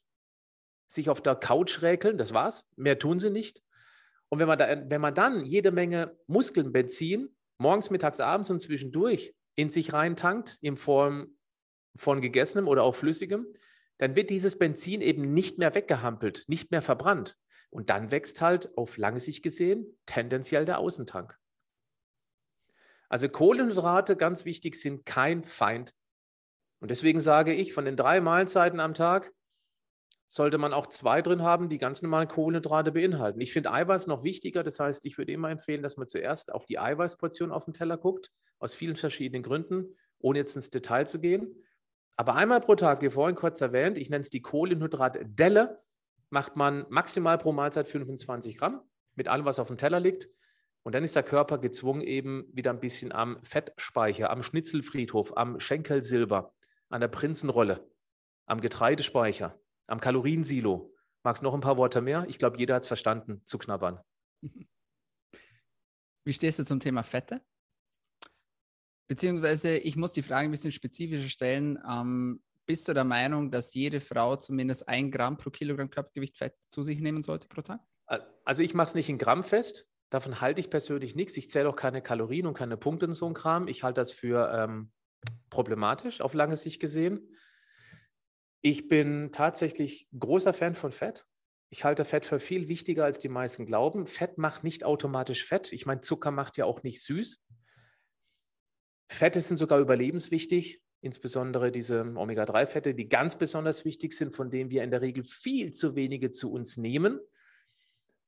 sich 0.95 1.09
auf 1.09 1.21
der 1.21 1.35
Couch 1.35 1.81
räkeln, 1.81 2.17
das 2.17 2.33
war's. 2.33 2.67
Mehr 2.75 2.97
tun 2.97 3.19
sie 3.19 3.29
nicht. 3.29 3.61
Und 4.29 4.39
wenn 4.39 4.47
man, 4.47 4.57
da, 4.57 4.89
wenn 4.89 5.01
man 5.01 5.13
dann 5.13 5.45
jede 5.45 5.71
Menge 5.71 6.17
Muskeln, 6.27 6.71
Benzin, 6.71 7.35
morgens, 7.57 7.89
mittags, 7.89 8.19
abends 8.19 8.49
und 8.49 8.59
zwischendurch 8.59 9.35
in 9.55 9.69
sich 9.69 9.93
reintankt, 9.93 10.57
in 10.61 10.77
Form 10.77 11.37
von 11.95 12.21
gegessenem 12.21 12.67
oder 12.67 12.83
auch 12.83 12.95
flüssigem, 12.95 13.45
dann 13.97 14.15
wird 14.15 14.29
dieses 14.29 14.57
Benzin 14.57 15.01
eben 15.01 15.33
nicht 15.33 15.57
mehr 15.57 15.73
weggehampelt, 15.75 16.43
nicht 16.47 16.71
mehr 16.71 16.81
verbrannt. 16.81 17.37
Und 17.69 17.89
dann 17.89 18.11
wächst 18.11 18.41
halt 18.41 18.77
auf 18.77 18.97
lange 18.97 19.19
Sicht 19.19 19.43
gesehen 19.43 19.97
tendenziell 20.05 20.65
der 20.65 20.79
Außentank. 20.79 21.37
Also 23.07 23.29
Kohlenhydrate, 23.29 24.15
ganz 24.17 24.45
wichtig, 24.45 24.75
sind 24.75 25.05
kein 25.05 25.43
Feind. 25.43 25.93
Und 26.79 26.91
deswegen 26.91 27.19
sage 27.19 27.53
ich, 27.53 27.73
von 27.73 27.85
den 27.85 27.95
drei 27.95 28.19
Mahlzeiten 28.19 28.79
am 28.79 28.93
Tag 28.93 29.31
sollte 30.35 30.57
man 30.57 30.73
auch 30.73 30.87
zwei 30.87 31.21
drin 31.21 31.43
haben, 31.43 31.69
die 31.69 31.77
ganz 31.77 32.01
normalen 32.01 32.27
Kohlenhydrate 32.27 32.91
beinhalten. 32.91 33.39
Ich 33.39 33.53
finde 33.53 33.71
Eiweiß 33.71 34.07
noch 34.07 34.25
wichtiger. 34.25 34.63
Das 34.63 34.81
heißt, 34.81 35.05
ich 35.05 35.17
würde 35.17 35.31
immer 35.31 35.49
empfehlen, 35.49 35.81
dass 35.81 35.95
man 35.95 36.09
zuerst 36.09 36.53
auf 36.53 36.65
die 36.65 36.77
Eiweißportion 36.77 37.53
auf 37.53 37.63
dem 37.63 37.73
Teller 37.73 37.95
guckt, 37.95 38.31
aus 38.59 38.75
vielen 38.75 38.97
verschiedenen 38.97 39.43
Gründen, 39.43 39.95
ohne 40.19 40.39
jetzt 40.39 40.57
ins 40.57 40.69
Detail 40.69 41.07
zu 41.07 41.21
gehen. 41.21 41.63
Aber 42.17 42.35
einmal 42.35 42.59
pro 42.59 42.75
Tag, 42.75 43.01
wie 43.01 43.09
vorhin 43.09 43.37
kurz 43.37 43.61
erwähnt, 43.61 43.97
ich 43.97 44.09
nenne 44.09 44.23
es 44.23 44.29
die 44.29 44.41
Kohlenhydratdelle, 44.41 45.81
macht 46.31 46.57
man 46.57 46.85
maximal 46.89 47.37
pro 47.37 47.53
Mahlzeit 47.53 47.87
25 47.87 48.57
Gramm 48.57 48.81
mit 49.15 49.29
allem, 49.29 49.45
was 49.45 49.57
auf 49.57 49.67
dem 49.67 49.77
Teller 49.77 50.01
liegt. 50.01 50.27
Und 50.83 50.95
dann 50.95 51.05
ist 51.05 51.15
der 51.15 51.23
Körper 51.23 51.59
gezwungen, 51.59 52.01
eben 52.01 52.45
wieder 52.51 52.71
ein 52.71 52.81
bisschen 52.81 53.13
am 53.13 53.41
Fettspeicher, 53.45 54.31
am 54.31 54.43
Schnitzelfriedhof, 54.43 55.37
am 55.37 55.61
Schenkelsilber, 55.61 56.53
an 56.89 56.99
der 56.99 57.07
Prinzenrolle, 57.07 57.89
am 58.47 58.59
Getreidespeicher, 58.59 59.57
am 59.87 59.99
Kaloriensilo. 59.99 60.93
Magst 61.23 61.43
noch 61.43 61.53
ein 61.53 61.61
paar 61.61 61.77
Worte 61.77 62.01
mehr? 62.01 62.25
Ich 62.27 62.37
glaube, 62.37 62.57
jeder 62.57 62.75
hat 62.75 62.83
es 62.83 62.87
verstanden, 62.87 63.41
zu 63.45 63.57
knabbern. 63.57 63.99
Wie 66.23 66.33
stehst 66.33 66.59
du 66.59 66.63
zum 66.63 66.79
Thema 66.79 67.03
Fette? 67.03 67.41
Beziehungsweise, 69.07 69.77
ich 69.77 69.95
muss 69.95 70.11
die 70.11 70.23
Frage 70.23 70.47
ein 70.47 70.51
bisschen 70.51 70.71
spezifischer 70.71 71.29
stellen. 71.29 71.79
Ähm, 71.87 72.43
bist 72.65 72.87
du 72.87 72.93
der 72.93 73.03
Meinung, 73.03 73.51
dass 73.51 73.73
jede 73.73 73.99
Frau 73.99 74.35
zumindest 74.35 74.87
ein 74.87 75.11
Gramm 75.11 75.37
pro 75.37 75.51
Kilogramm 75.51 75.89
Körpergewicht 75.89 76.37
Fett 76.37 76.55
zu 76.69 76.81
sich 76.81 76.99
nehmen 76.99 77.21
sollte 77.21 77.47
pro 77.47 77.61
Tag? 77.61 77.81
Also 78.43 78.63
ich 78.63 78.73
mache 78.73 78.89
es 78.89 78.95
nicht 78.95 79.09
in 79.09 79.17
Gramm 79.17 79.43
fest. 79.43 79.87
Davon 80.09 80.41
halte 80.41 80.61
ich 80.61 80.69
persönlich 80.69 81.15
nichts. 81.15 81.37
Ich 81.37 81.49
zähle 81.49 81.69
auch 81.69 81.75
keine 81.75 82.01
Kalorien 82.01 82.45
und 82.45 82.53
keine 82.55 82.77
Punkte 82.77 83.05
in 83.05 83.13
so 83.13 83.25
einem 83.25 83.35
Kram. 83.35 83.67
Ich 83.67 83.83
halte 83.83 84.01
das 84.01 84.13
für 84.13 84.51
ähm, 84.53 84.91
problematisch 85.49 86.21
auf 86.21 86.33
lange 86.33 86.57
Sicht 86.57 86.79
gesehen. 86.79 87.35
Ich 88.65 88.87
bin 88.87 89.31
tatsächlich 89.31 90.07
großer 90.17 90.51
Fan 90.51 90.73
von 90.73 90.91
Fett. 90.91 91.27
Ich 91.69 91.83
halte 91.83 92.03
Fett 92.03 92.25
für 92.25 92.39
viel 92.39 92.67
wichtiger, 92.67 93.05
als 93.05 93.19
die 93.19 93.29
meisten 93.29 93.67
glauben. 93.67 94.07
Fett 94.07 94.39
macht 94.39 94.63
nicht 94.63 94.83
automatisch 94.83 95.45
Fett. 95.45 95.71
Ich 95.71 95.85
meine, 95.85 96.01
Zucker 96.01 96.31
macht 96.31 96.57
ja 96.57 96.65
auch 96.65 96.81
nicht 96.81 97.03
süß. 97.03 97.43
Fette 99.07 99.39
sind 99.39 99.57
sogar 99.57 99.79
überlebenswichtig, 99.79 100.81
insbesondere 101.01 101.71
diese 101.71 102.01
Omega-3-Fette, 102.15 102.95
die 102.95 103.07
ganz 103.07 103.37
besonders 103.37 103.85
wichtig 103.85 104.13
sind, 104.13 104.33
von 104.33 104.49
denen 104.49 104.71
wir 104.71 104.81
in 104.81 104.89
der 104.89 105.01
Regel 105.01 105.23
viel 105.25 105.71
zu 105.71 105.95
wenige 105.95 106.31
zu 106.31 106.51
uns 106.51 106.75
nehmen. 106.75 107.19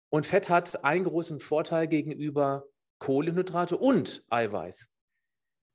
Und 0.09 0.27
Fett 0.27 0.49
hat 0.49 0.83
einen 0.83 1.05
großen 1.05 1.39
Vorteil 1.39 1.87
gegenüber 1.87 2.67
Kohlenhydrate 2.99 3.75
und 3.75 4.23
Eiweiß. 4.29 4.87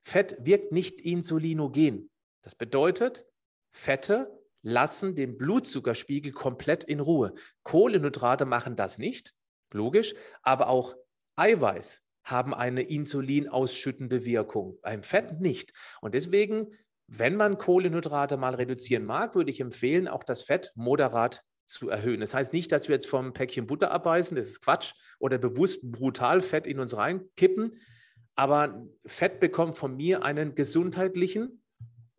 Fett 0.05 0.37
wirkt 0.39 0.71
nicht 0.71 1.01
insulinogen. 1.01 2.13
Das 2.43 2.55
bedeutet, 2.55 3.27
Fette 3.73 4.39
lassen 4.63 5.15
den 5.15 5.37
Blutzuckerspiegel 5.37 6.33
komplett 6.33 6.85
in 6.85 7.01
Ruhe. 7.01 7.35
Kohlenhydrate 7.65 8.45
machen 8.45 8.77
das 8.77 8.99
nicht, 8.99 9.35
logisch, 9.73 10.15
aber 10.43 10.69
auch 10.69 10.97
Eiweiß 11.37 12.03
haben 12.25 12.55
eine 12.55 12.83
insulinausschüttende 12.83 14.25
Wirkung, 14.25 14.79
beim 14.83 15.03
Fett 15.03 15.41
nicht. 15.41 15.73
Und 16.01 16.15
deswegen, 16.15 16.69
wenn 17.09 17.37
man 17.37 17.59
Kohlenhydrate 17.59 18.37
mal 18.37 18.55
reduzieren 18.55 19.05
mag, 19.05 19.35
würde 19.35 19.51
ich 19.51 19.61
empfehlen, 19.61 20.07
auch 20.07 20.23
das 20.23 20.43
Fett 20.43 20.73
moderat 20.77 21.43
zu 21.65 21.89
erhöhen. 21.89 22.21
Das 22.21 22.35
heißt 22.35 22.53
nicht, 22.53 22.71
dass 22.71 22.89
wir 22.89 22.95
jetzt 22.95 23.09
vom 23.09 23.33
Päckchen 23.33 23.67
Butter 23.67 23.91
abbeißen, 23.91 24.37
das 24.37 24.49
ist 24.49 24.63
Quatsch, 24.63 24.95
oder 25.19 25.39
bewusst 25.39 25.91
brutal 25.91 26.43
Fett 26.43 26.67
in 26.67 26.79
uns 26.79 26.97
reinkippen, 26.97 27.79
aber 28.35 28.87
Fett 29.05 29.41
bekommt 29.41 29.77
von 29.77 29.97
mir 29.97 30.23
einen 30.23 30.55
gesundheitlichen 30.55 31.62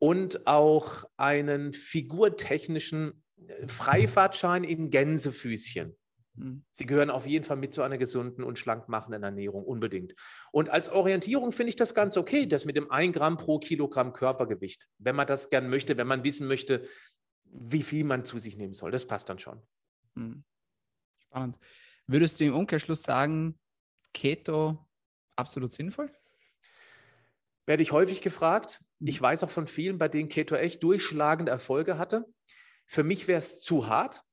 und 0.03 0.47
auch 0.47 1.05
einen 1.15 1.71
figurtechnischen 1.71 3.23
äh, 3.37 3.69
Freifahrtschein 3.69 4.65
in 4.65 4.89
Gänsefüßchen. 4.89 5.95
Hm. 6.35 6.65
Sie 6.73 6.85
gehören 6.85 7.09
auf 7.09 7.25
jeden 7.25 7.45
Fall 7.45 7.55
mit 7.55 7.73
zu 7.73 7.83
einer 7.83 7.97
gesunden 7.97 8.43
und 8.43 8.59
schlank 8.59 8.89
machenden 8.89 9.23
Ernährung, 9.23 9.63
unbedingt. 9.63 10.13
Und 10.51 10.69
als 10.69 10.89
Orientierung 10.89 11.53
finde 11.53 11.69
ich 11.69 11.77
das 11.77 11.95
ganz 11.95 12.17
okay, 12.17 12.45
das 12.45 12.65
mit 12.65 12.75
dem 12.75 12.91
1 12.91 13.15
Gramm 13.15 13.37
pro 13.37 13.59
Kilogramm 13.59 14.11
Körpergewicht. 14.11 14.89
Wenn 14.97 15.15
man 15.15 15.25
das 15.25 15.49
gern 15.49 15.69
möchte, 15.69 15.95
wenn 15.95 16.07
man 16.07 16.25
wissen 16.25 16.49
möchte, 16.49 16.85
wie 17.45 17.83
viel 17.83 18.03
man 18.03 18.25
zu 18.25 18.39
sich 18.39 18.57
nehmen 18.57 18.73
soll. 18.73 18.91
Das 18.91 19.07
passt 19.07 19.29
dann 19.29 19.39
schon. 19.39 19.61
Hm. 20.17 20.43
Spannend. 21.19 21.57
Würdest 22.07 22.41
du 22.41 22.43
im 22.43 22.55
Umkehrschluss 22.55 23.03
sagen, 23.03 23.57
Keto 24.13 24.85
absolut 25.37 25.71
sinnvoll? 25.71 26.11
Werde 27.65 27.83
ich 27.83 27.91
häufig 27.91 28.21
gefragt. 28.21 28.81
Hm. 28.99 29.07
Ich 29.07 29.21
weiß 29.21 29.43
auch 29.43 29.51
von 29.51 29.67
vielen, 29.67 29.97
bei 29.97 30.07
denen 30.07 30.29
Keto 30.29 30.55
echt 30.55 30.83
durchschlagende 30.83 31.51
Erfolge 31.51 31.97
hatte. 31.97 32.25
Für 32.85 33.03
mich 33.03 33.27
wäre 33.27 33.39
es 33.39 33.61
zu 33.61 33.87
hart. 33.87 34.23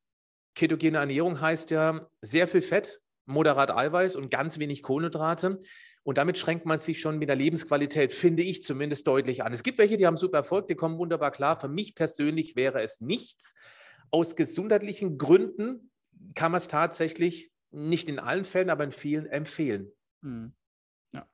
Ketogene 0.55 0.99
Ernährung 0.99 1.40
heißt 1.40 1.71
ja 1.71 2.09
sehr 2.21 2.49
viel 2.49 2.62
Fett, 2.62 3.01
moderat 3.25 3.71
Eiweiß 3.71 4.16
und 4.16 4.31
ganz 4.31 4.59
wenig 4.59 4.83
Kohlenhydrate. 4.83 5.61
Und 6.03 6.19
damit 6.19 6.38
schränkt 6.38 6.66
man 6.66 6.79
sich 6.79 7.01
schon 7.01 7.19
mit 7.19 7.29
der 7.29 7.37
Lebensqualität, 7.37 8.12
finde 8.12 8.43
ich 8.43 8.62
zumindest, 8.62 9.07
deutlich 9.07 9.45
an. 9.45 9.53
Es 9.53 9.62
gibt 9.62 9.79
welche, 9.79 9.97
die 9.97 10.07
haben 10.07 10.16
super 10.16 10.38
Erfolg, 10.38 10.66
die 10.66 10.75
kommen 10.75 10.99
wunderbar 10.99 11.31
klar. 11.31 11.61
Für 11.61 11.69
mich 11.69 11.95
persönlich 11.95 12.57
wäre 12.57 12.83
es 12.83 13.01
nichts. 13.01 13.55
Aus 14.11 14.35
gesundheitlichen 14.35 15.19
Gründen 15.19 15.90
kann 16.35 16.53
man 16.53 16.59
es 16.59 16.69
tatsächlich 16.69 17.53
nicht 17.71 18.09
in 18.09 18.19
allen 18.19 18.45
Fällen, 18.45 18.71
aber 18.71 18.85
in 18.85 18.93
vielen 18.93 19.27
empfehlen. 19.27 19.93
Hm. 20.23 20.53
Ja. 21.12 21.29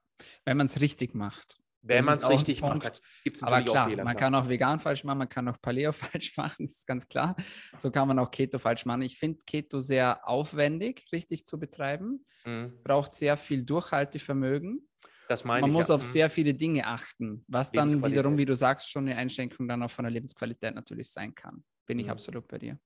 Wenn 0.45 0.57
man 0.57 0.67
es 0.67 0.81
richtig 0.81 1.15
macht. 1.15 1.57
Wenn 1.89 2.05
man 2.05 2.19
es 2.19 2.29
richtig 2.29 2.61
macht, 2.63 3.03
gibt 3.23 3.37
es 3.37 3.43
natürlich 3.43 3.67
klar, 3.67 3.85
auch 3.85 3.89
Fehler. 3.89 4.05
Man 4.05 4.17
klar. 4.17 4.31
kann 4.31 4.35
auch 4.35 4.49
vegan 4.49 4.81
falsch 4.81 5.05
machen, 5.05 5.19
man 5.19 5.29
kann 5.29 5.49
auch 5.49 5.61
Paleo 5.61 5.93
falsch 5.93 6.37
machen, 6.37 6.67
das 6.67 6.79
ist 6.79 6.87
ganz 6.87 7.09
klar. 7.09 7.37
So 7.79 7.91
kann 7.91 8.09
man 8.09 8.19
auch 8.19 8.31
Keto 8.31 8.59
falsch 8.59 8.85
machen. 8.87 9.03
Ich 9.03 9.19
finde 9.19 9.39
Keto 9.47 9.81
sehr 9.81 10.29
aufwendig, 10.29 11.07
richtig 11.13 11.47
zu 11.47 11.59
betreiben. 11.59 12.25
Mhm. 12.45 12.83
Braucht 12.83 13.13
sehr 13.13 13.37
viel 13.37 13.63
Durchhaltevermögen. 13.63 14.87
Das 15.29 15.45
meine 15.45 15.63
man 15.63 15.71
ich, 15.71 15.77
muss 15.77 15.89
ja. 15.89 15.97
auf 15.97 16.03
mhm. 16.03 16.07
sehr 16.07 16.31
viele 16.31 16.55
Dinge 16.55 16.87
achten, 16.87 17.45
was 17.49 17.73
dann 17.73 18.05
wiederum, 18.05 18.39
wie 18.39 18.45
du 18.45 18.55
sagst, 18.55 18.91
schon 18.91 19.09
eine 19.09 19.17
Einschränkung 19.17 19.67
dann 19.67 19.83
auch 19.83 19.91
von 19.91 20.05
der 20.05 20.13
Lebensqualität 20.13 20.75
natürlich 20.75 21.11
sein 21.11 21.35
kann. 21.35 21.65
Bin 21.85 21.99
ich 21.99 22.07
mhm. 22.07 22.13
absolut 22.13 22.47
bei 22.47 22.59
dir. 22.59 22.79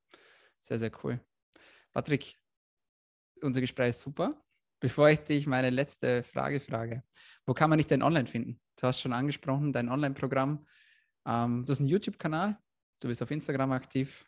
Sehr, 0.59 0.79
sehr 0.79 0.91
cool. 1.05 1.21
Patrick, 1.93 2.37
unser 3.43 3.61
Gespräch 3.61 3.91
ist 3.91 4.03
super. 4.03 4.43
Bevor 4.81 5.11
ich 5.11 5.21
dich 5.21 5.47
meine 5.47 5.69
letzte 5.69 6.23
Frage 6.23 6.59
frage, 6.59 7.03
wo 7.45 7.53
kann 7.53 7.69
man 7.69 7.79
dich 7.79 7.87
denn 7.87 8.03
online 8.03 8.27
finden? 8.27 8.59
Du 8.77 8.87
hast 8.87 8.99
schon 8.99 9.13
angesprochen, 9.13 9.75
dein 9.75 9.91
Online-Programm. 9.91 10.67
Ähm, 11.27 11.67
du 11.67 11.71
hast 11.71 11.81
einen 11.81 11.89
YouTube-Kanal, 11.89 12.59
du 13.01 13.09
bist 13.09 13.23
auf 13.23 13.31
Instagram 13.31 13.73
aktiv. 13.73 14.25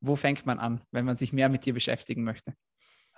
Wo 0.00 0.14
fängt 0.14 0.46
man 0.46 0.60
an, 0.60 0.84
wenn 0.92 1.04
man 1.04 1.16
sich 1.16 1.32
mehr 1.32 1.48
mit 1.48 1.66
dir 1.66 1.74
beschäftigen 1.74 2.22
möchte? 2.22 2.54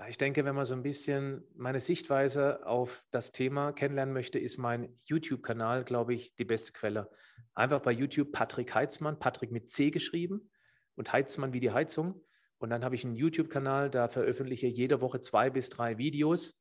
Ich 0.08 0.16
denke, 0.16 0.46
wenn 0.46 0.54
man 0.54 0.64
so 0.64 0.72
ein 0.72 0.82
bisschen 0.82 1.44
meine 1.54 1.80
Sichtweise 1.80 2.66
auf 2.66 3.04
das 3.10 3.32
Thema 3.32 3.72
kennenlernen 3.72 4.14
möchte, 4.14 4.38
ist 4.38 4.56
mein 4.56 4.98
YouTube-Kanal, 5.04 5.84
glaube 5.84 6.14
ich, 6.14 6.34
die 6.36 6.46
beste 6.46 6.72
Quelle. 6.72 7.10
Einfach 7.52 7.80
bei 7.80 7.92
YouTube 7.92 8.32
Patrick 8.32 8.74
Heitzmann, 8.74 9.18
Patrick 9.18 9.50
mit 9.52 9.68
C 9.68 9.90
geschrieben 9.90 10.50
und 10.94 11.12
Heitzmann 11.12 11.52
wie 11.52 11.60
die 11.60 11.72
Heizung. 11.72 12.24
Und 12.56 12.70
dann 12.70 12.82
habe 12.82 12.94
ich 12.94 13.04
einen 13.04 13.16
YouTube-Kanal, 13.16 13.90
da 13.90 14.08
veröffentliche 14.08 14.68
ich 14.68 14.76
jede 14.76 15.02
Woche 15.02 15.20
zwei 15.20 15.50
bis 15.50 15.68
drei 15.68 15.98
Videos 15.98 16.59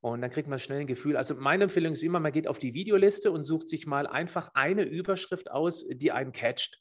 und 0.00 0.22
dann 0.22 0.30
kriegt 0.30 0.48
man 0.48 0.58
schnell 0.58 0.80
ein 0.80 0.86
Gefühl. 0.86 1.16
Also 1.16 1.34
meine 1.34 1.64
Empfehlung 1.64 1.92
ist 1.92 2.02
immer, 2.02 2.20
man 2.20 2.32
geht 2.32 2.48
auf 2.48 2.58
die 2.58 2.74
Videoliste 2.74 3.30
und 3.30 3.44
sucht 3.44 3.68
sich 3.68 3.86
mal 3.86 4.06
einfach 4.06 4.50
eine 4.54 4.82
Überschrift 4.82 5.50
aus, 5.50 5.84
die 5.88 6.10
einen 6.12 6.32
catcht, 6.32 6.80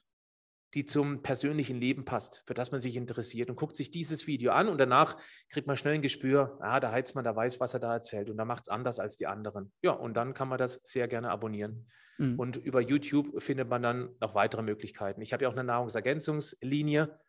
die 0.74 0.86
zum 0.86 1.22
persönlichen 1.22 1.78
Leben 1.78 2.06
passt, 2.06 2.44
für 2.46 2.54
das 2.54 2.72
man 2.72 2.80
sich 2.80 2.96
interessiert 2.96 3.50
und 3.50 3.56
guckt 3.56 3.76
sich 3.76 3.92
dieses 3.92 4.28
Video 4.28 4.52
an 4.52 4.70
und 4.70 4.78
danach 4.78 5.18
kriegt 5.50 5.68
man 5.68 5.76
schnell 5.76 5.96
ein 5.96 6.02
Gespür, 6.02 6.58
ah, 6.62 6.80
der 6.80 6.92
Heizmann, 6.92 7.24
der 7.24 7.36
weiß, 7.36 7.60
was 7.60 7.74
er 7.74 7.80
da 7.80 7.94
erzählt 7.94 8.30
und 8.30 8.38
da 8.38 8.46
macht 8.46 8.64
es 8.64 8.70
anders 8.70 9.00
als 9.00 9.18
die 9.18 9.28
anderen. 9.28 9.72
Ja, 9.82 9.92
und 9.92 10.14
dann 10.16 10.34
kann 10.34 10.48
man 10.48 10.58
das 10.58 10.80
sehr 10.84 11.08
gerne 11.08 11.32
abonnieren. 11.32 11.88
Mhm. 12.20 12.40
Und 12.40 12.56
über 12.58 12.82
YouTube 12.82 13.42
findet 13.42 13.68
man 13.68 13.82
dann 13.82 14.16
noch 14.22 14.36
weitere 14.36 14.62
Möglichkeiten. 14.62 15.22
Ich 15.22 15.34
habe 15.34 15.44
ja 15.44 15.50
auch 15.50 15.54
eine 15.54 15.64
Nahrungsergänzungslinie, 15.64 17.20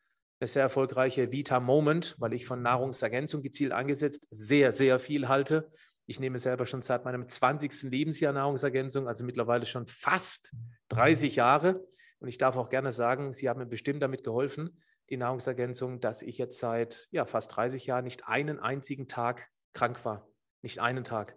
eine 0.41 0.49
sehr 0.49 0.63
erfolgreiche 0.63 1.33
Vita 1.33 1.61
Moment, 1.61 2.17
weil 2.19 2.33
ich 2.33 2.47
von 2.47 2.63
Nahrungsergänzung 2.63 3.43
gezielt 3.43 3.73
angesetzt 3.73 4.27
sehr, 4.31 4.73
sehr 4.73 4.99
viel 4.99 5.29
halte. 5.29 5.71
Ich 6.07 6.19
nehme 6.19 6.39
selber 6.39 6.67
schon 6.67 6.83
seit 6.83 7.05
meinem 7.05 7.29
20. 7.29 7.83
Lebensjahr 7.91 8.33
Nahrungsergänzung, 8.33 9.07
also 9.07 9.25
mittlerweile 9.25 9.67
schon 9.67 9.87
fast 9.87 10.55
30 10.89 11.37
Jahre. 11.37 11.87
Und 12.21 12.29
ich 12.29 12.39
darf 12.39 12.57
auch 12.57 12.71
gerne 12.71 12.91
sagen, 12.91 13.33
Sie 13.33 13.49
haben 13.49 13.59
mir 13.59 13.67
bestimmt 13.67 14.03
damit 14.03 14.25
geholfen, 14.25 14.83
die 15.11 15.17
Nahrungsergänzung, 15.17 16.01
dass 16.01 16.23
ich 16.23 16.39
jetzt 16.39 16.59
seit 16.59 17.09
ja, 17.11 17.27
fast 17.27 17.55
30 17.57 17.87
Jahren 17.87 18.05
nicht 18.05 18.27
einen 18.27 18.59
einzigen 18.59 19.09
Tag 19.09 19.49
krank 19.75 20.05
war. 20.05 20.27
Nicht 20.63 20.81
einen 20.81 21.05
Tag. 21.05 21.37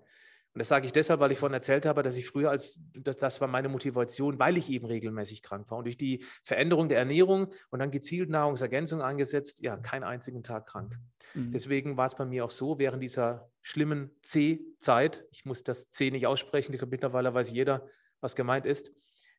Und 0.54 0.60
das 0.60 0.68
sage 0.68 0.86
ich 0.86 0.92
deshalb, 0.92 1.20
weil 1.20 1.32
ich 1.32 1.40
vorhin 1.40 1.56
erzählt 1.56 1.86
habe, 1.86 2.04
dass 2.04 2.16
ich 2.16 2.28
früher 2.28 2.52
als, 2.52 2.80
das, 2.94 3.18
das 3.18 3.42
war 3.42 3.48
meine 3.48 3.70
Motivation, 3.70 4.38
weil 4.38 4.58
ich 4.58 4.70
eben 4.70 4.86
regelmäßig 4.86 5.42
krank 5.42 5.70
war. 5.72 5.80
Und 5.80 5.86
durch 5.86 5.98
die 5.98 6.24
Veränderung 6.44 6.90
der 6.90 7.00
Ernährung 7.00 7.52
und 7.72 7.80
dann 7.80 7.90
gezielt 7.90 8.30
Nahrungsergänzung 8.30 9.02
eingesetzt, 9.02 9.62
ja, 9.62 9.78
keinen 9.78 10.04
einzigen 10.04 10.44
Tag 10.44 10.68
krank. 10.68 11.00
Mhm. 11.34 11.52
Deswegen 11.52 11.98
war 11.98 12.06
es 12.06 12.16
bei 12.16 12.26
mir 12.26 12.46
auch 12.46 12.52
so, 12.52 12.78
während 12.78 13.02
dieser 13.02 13.50
schlimmen 13.62 14.12
C-Zeit, 14.22 15.26
ich 15.32 15.44
muss 15.44 15.64
das 15.64 15.90
C 15.90 16.12
nicht 16.12 16.28
aussprechen, 16.28 16.78
mittlerweile 16.88 17.34
weiß 17.34 17.50
jeder, 17.50 17.88
was 18.22 18.36
gemeint 18.36 18.68
ist, 18.68 18.94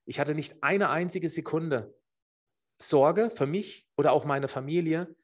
ich 0.07 0.19
hatte 0.19 0.35
nicht 0.35 0.63
eine 0.63 0.91
einzige 0.91 1.29
Sekunde 1.29 1.95
Sorge 2.79 3.31
für 3.31 3.47
mich 3.47 3.89
oder 3.97 4.13
auch 4.13 4.25
meine 4.25 4.49
Familie, 4.49 5.15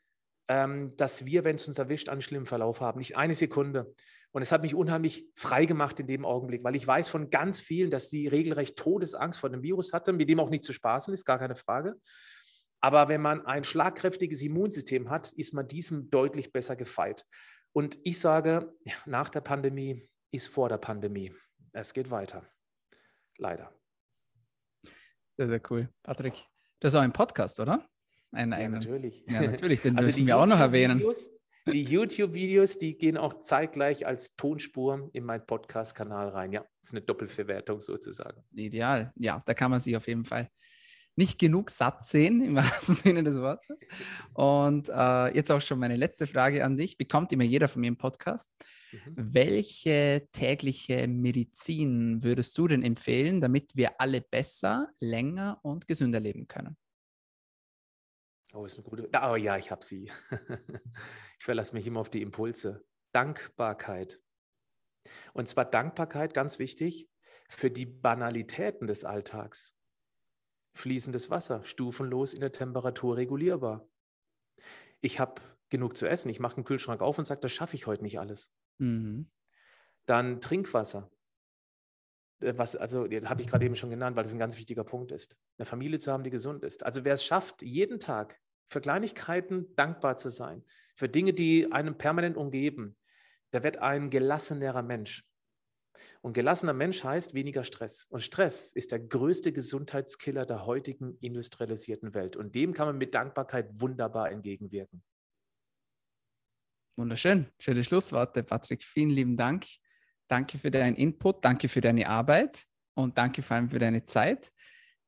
ähm, 0.49 0.97
dass 0.97 1.27
wir, 1.27 1.45
wenn 1.45 1.57
es 1.57 1.69
uns 1.69 1.79
erwischt, 1.79 2.09
einen 2.09 2.23
schlimmen 2.23 2.47
Verlauf 2.47 2.81
haben. 2.81 2.99
Nicht 2.99 3.17
eine 3.17 3.35
Sekunde. 3.35 3.95
Und 4.33 4.43
es 4.43 4.53
hat 4.53 4.63
mich 4.63 4.75
unheimlich 4.75 5.27
frei 5.35 5.65
gemacht 5.65 5.99
in 5.99 6.07
dem 6.07 6.25
Augenblick, 6.25 6.63
weil 6.63 6.77
ich 6.77 6.87
weiß 6.87 7.09
von 7.09 7.31
ganz 7.31 7.59
vielen, 7.59 7.91
dass 7.91 8.11
sie 8.11 8.29
regelrecht 8.29 8.77
Todesangst 8.77 9.41
vor 9.41 9.51
dem 9.51 9.63
Virus 9.63 9.93
hatten, 9.93 10.17
mit 10.17 10.29
dem 10.29 10.39
auch 10.39 10.51
nicht 10.51 10.65
zu 10.65 10.73
spaßen 10.73 11.13
ist, 11.13 11.25
gar 11.25 11.39
keine 11.39 11.57
Frage. 11.57 11.97
Aber 12.81 13.09
wenn 13.09 13.21
man 13.21 13.45
ein 13.45 13.65
schlagkräftiges 13.65 14.43
Immunsystem 14.43 15.11
hat, 15.11 15.33
ist 15.33 15.53
man 15.53 15.69
diesem 15.69 16.11
deutlich 16.11 16.53
besser 16.53 16.77
gefeit. 16.77 17.27
Und 17.73 17.99
ich 18.05 18.19
sage, 18.19 18.73
nach 19.05 19.31
der 19.31 19.43
Pandemie 19.43 20.09
ist 20.33 20.49
vor 20.49 20.69
der 20.69 20.79
Pandemie. 20.79 21.35
Es 21.73 21.93
geht 21.93 22.11
weiter. 22.11 22.49
Leider. 23.37 23.73
Sehr, 25.37 25.49
sehr 25.49 25.61
cool. 25.71 25.89
Patrick, 26.03 26.47
das 26.81 26.93
ist 26.93 26.99
auch 26.99 27.03
ein 27.03 27.13
Podcast, 27.13 27.61
oder? 27.61 27.87
Ein, 28.33 28.53
ja, 28.53 28.69
natürlich. 28.69 29.25
Ja, 29.29 29.43
natürlich, 29.43 29.81
den 29.81 29.97
also 29.99 30.07
müssen 30.07 30.27
wir 30.27 30.37
auch 30.37 30.47
noch 30.47 30.61
erwähnen. 30.61 31.03
Die 31.73 31.83
YouTube-Videos, 31.85 32.79
die 32.79 32.97
gehen 32.97 33.17
auch 33.17 33.41
zeitgleich 33.41 34.07
als 34.07 34.35
Tonspur 34.37 35.11
in 35.13 35.25
meinen 35.25 35.47
Podcast-Kanal 35.47 36.29
rein. 36.29 36.53
Ja, 36.53 36.61
das 36.61 36.89
ist 36.89 36.93
eine 36.93 37.03
Doppelverwertung 37.03 37.81
sozusagen. 37.81 38.43
Ideal. 38.53 39.13
Ja, 39.17 39.39
da 39.45 39.55
kann 39.55 39.71
man 39.71 39.81
sich 39.81 39.97
auf 39.97 40.07
jeden 40.09 40.25
Fall 40.25 40.51
nicht 41.17 41.39
genug 41.39 41.71
satt 41.71 42.05
sehen, 42.05 42.43
im 42.43 42.55
wahrsten 42.57 42.95
Sinne 42.95 43.23
des 43.23 43.41
Wortes. 43.41 43.87
Und 44.33 44.89
äh, 44.89 45.35
jetzt 45.35 45.51
auch 45.51 45.61
schon 45.61 45.79
meine 45.79 45.97
letzte 45.97 46.27
Frage 46.27 46.65
an 46.65 46.77
dich. 46.77 46.97
Bekommt 46.97 47.33
immer 47.33 47.45
jeder 47.45 47.69
von 47.69 47.81
mir 47.81 47.89
im 47.89 47.99
Podcast. 47.99 48.55
Mhm. 48.93 49.15
Welche 49.17 50.27
tägliche 50.33 51.07
Medizin 51.09 52.23
würdest 52.23 52.57
du 52.59 52.69
denn 52.69 52.83
empfehlen, 52.83 53.41
damit 53.41 53.77
wir 53.77 54.01
alle 54.01 54.21
besser, 54.21 54.89
länger 54.99 55.59
und 55.63 55.87
gesünder 55.87 56.21
leben 56.21 56.49
können? 56.49 56.77
Oh, 58.53 58.65
ist 58.65 58.77
eine 58.77 58.85
gute. 58.85 59.09
Oh 59.23 59.37
ja, 59.37 59.57
ich 59.57 59.71
habe 59.71 59.85
sie. 59.85 60.11
ich 61.39 61.45
verlasse 61.45 61.75
mich 61.75 61.87
immer 61.87 62.01
auf 62.01 62.11
die 62.11 62.23
Impulse. 62.23 62.85
Dankbarkeit. 63.13 64.21
Und 65.33 65.49
zwar 65.49 65.65
Dankbarkeit, 65.65 66.35
ganz 66.35 66.59
wichtig, 66.59 67.09
für 67.49 67.71
die 67.71 67.87
Banalitäten 67.87 68.87
des 68.87 69.05
Alltags. 69.05 69.77
Fließendes 70.75 71.31
Wasser, 71.31 71.65
stufenlos 71.65 72.35
in 72.35 72.41
der 72.41 72.53
Temperatur 72.53 73.17
regulierbar. 73.17 73.89
Ich 75.01 75.19
habe 75.19 75.41
genug 75.69 75.97
zu 75.97 76.07
essen. 76.07 76.29
Ich 76.29 76.41
mache 76.41 76.57
den 76.57 76.65
Kühlschrank 76.65 77.01
auf 77.01 77.19
und 77.19 77.25
sage, 77.25 77.41
das 77.41 77.53
schaffe 77.53 77.77
ich 77.77 77.87
heute 77.87 78.03
nicht 78.03 78.19
alles. 78.19 78.53
Mhm. 78.79 79.31
Dann 80.07 80.41
Trinkwasser. 80.41 81.11
Äh, 82.43 82.55
was, 82.57 82.77
also, 82.77 83.07
das 83.07 83.29
habe 83.29 83.43
ich 83.43 83.49
gerade 83.49 83.65
eben 83.65 83.77
schon 83.77 83.91
genannt, 83.91 84.17
weil 84.17 84.25
das 84.25 84.33
ein 84.33 84.39
ganz 84.39 84.59
wichtiger 84.59 84.85
Punkt 84.85 85.13
ist. 85.13 85.37
Eine 85.59 85.67
Familie 85.67 85.99
zu 85.99 86.13
haben, 86.13 86.25
die 86.25 86.31
gesund 86.31 86.65
ist. 86.65 86.85
Also, 86.85 87.05
wer 87.05 87.15
es 87.15 87.25
schafft, 87.25 87.63
jeden 87.63 88.01
Tag 88.01 88.39
für 88.69 88.81
Kleinigkeiten 88.81 89.75
dankbar 89.77 90.17
zu 90.17 90.29
sein, 90.29 90.65
für 90.95 91.09
Dinge, 91.09 91.33
die 91.33 91.73
einen 91.73 91.99
permanent 91.99 92.37
umgeben, 92.37 92.97
der 93.53 93.65
wird 93.65 93.79
ein 93.79 94.11
gelassenerer 94.11 94.83
Mensch. 94.83 95.25
Und 96.23 96.35
gelassener 96.35 96.73
Mensch 96.73 97.03
heißt 97.03 97.35
weniger 97.35 97.65
Stress. 97.65 98.07
Und 98.11 98.23
Stress 98.23 98.73
ist 98.73 98.93
der 98.93 99.01
größte 99.01 99.53
Gesundheitskiller 99.53 100.47
der 100.47 100.67
heutigen 100.67 101.17
industrialisierten 101.21 102.15
Welt. 102.15 102.37
Und 102.37 102.55
dem 102.55 102.75
kann 102.75 102.87
man 102.87 102.99
mit 102.99 103.15
Dankbarkeit 103.15 103.69
wunderbar 103.81 104.31
entgegenwirken. 104.31 105.03
Wunderschön. 106.97 107.47
Schöne 107.59 107.83
Schlussworte, 107.83 108.43
Patrick. 108.43 108.85
Vielen 108.85 109.11
lieben 109.11 109.37
Dank. 109.37 109.67
Danke 110.31 110.59
für 110.59 110.71
deinen 110.71 110.95
Input, 110.95 111.45
danke 111.45 111.69
für 111.69 111.81
deine 111.81 112.09
Arbeit 112.09 112.65
und 112.95 113.19
danke 113.19 113.43
vor 113.43 113.57
allem 113.57 113.69
für 113.69 113.81
deine 113.81 114.05
Zeit. 114.05 114.53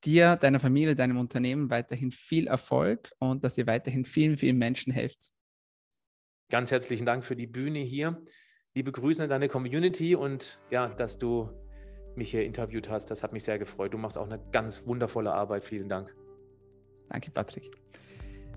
Dir, 0.05 0.35
deiner 0.35 0.59
Familie, 0.59 0.97
deinem 0.97 1.17
Unternehmen 1.17 1.71
weiterhin 1.71 2.11
viel 2.11 2.49
Erfolg 2.49 3.13
und 3.21 3.45
dass 3.45 3.57
ihr 3.57 3.69
weiterhin 3.69 4.05
vielen, 4.05 4.37
vielen 4.37 4.59
Menschen 4.59 4.93
helft. 4.93 5.31
Ganz 6.51 6.73
herzlichen 6.73 7.07
Dank 7.07 7.25
für 7.25 7.37
die 7.37 7.47
Bühne 7.47 7.79
hier. 7.79 8.21
Liebe 8.75 8.91
Grüße 8.91 9.23
an 9.23 9.31
deine 9.31 9.47
Community 9.47 10.17
und 10.17 10.61
ja, 10.73 10.89
dass 10.89 11.19
du 11.19 11.49
mich 12.17 12.33
hier 12.33 12.45
interviewt 12.45 12.89
hast. 12.89 13.09
Das 13.09 13.23
hat 13.23 13.33
mich 13.33 13.45
sehr 13.45 13.61
gefreut. 13.61 13.95
Du 13.95 13.99
machst 13.99 14.19
auch 14.19 14.27
eine 14.27 14.43
ganz 14.51 14.85
wundervolle 14.87 15.33
Arbeit. 15.33 15.63
Vielen 15.63 15.89
Dank. 15.89 16.13
Danke, 17.11 17.31
Patrick. 17.31 17.71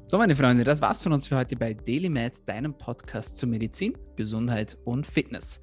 So, 0.05 0.17
meine 0.17 0.35
Freunde, 0.35 0.63
das 0.63 0.81
war's 0.81 1.03
von 1.03 1.13
uns 1.13 1.27
für 1.27 1.37
heute 1.37 1.55
bei 1.55 1.75
DailyMed, 1.75 2.49
deinem 2.49 2.75
Podcast 2.75 3.37
zu 3.37 3.45
Medizin, 3.45 3.95
Gesundheit 4.15 4.77
und 4.83 5.05
Fitness. 5.05 5.59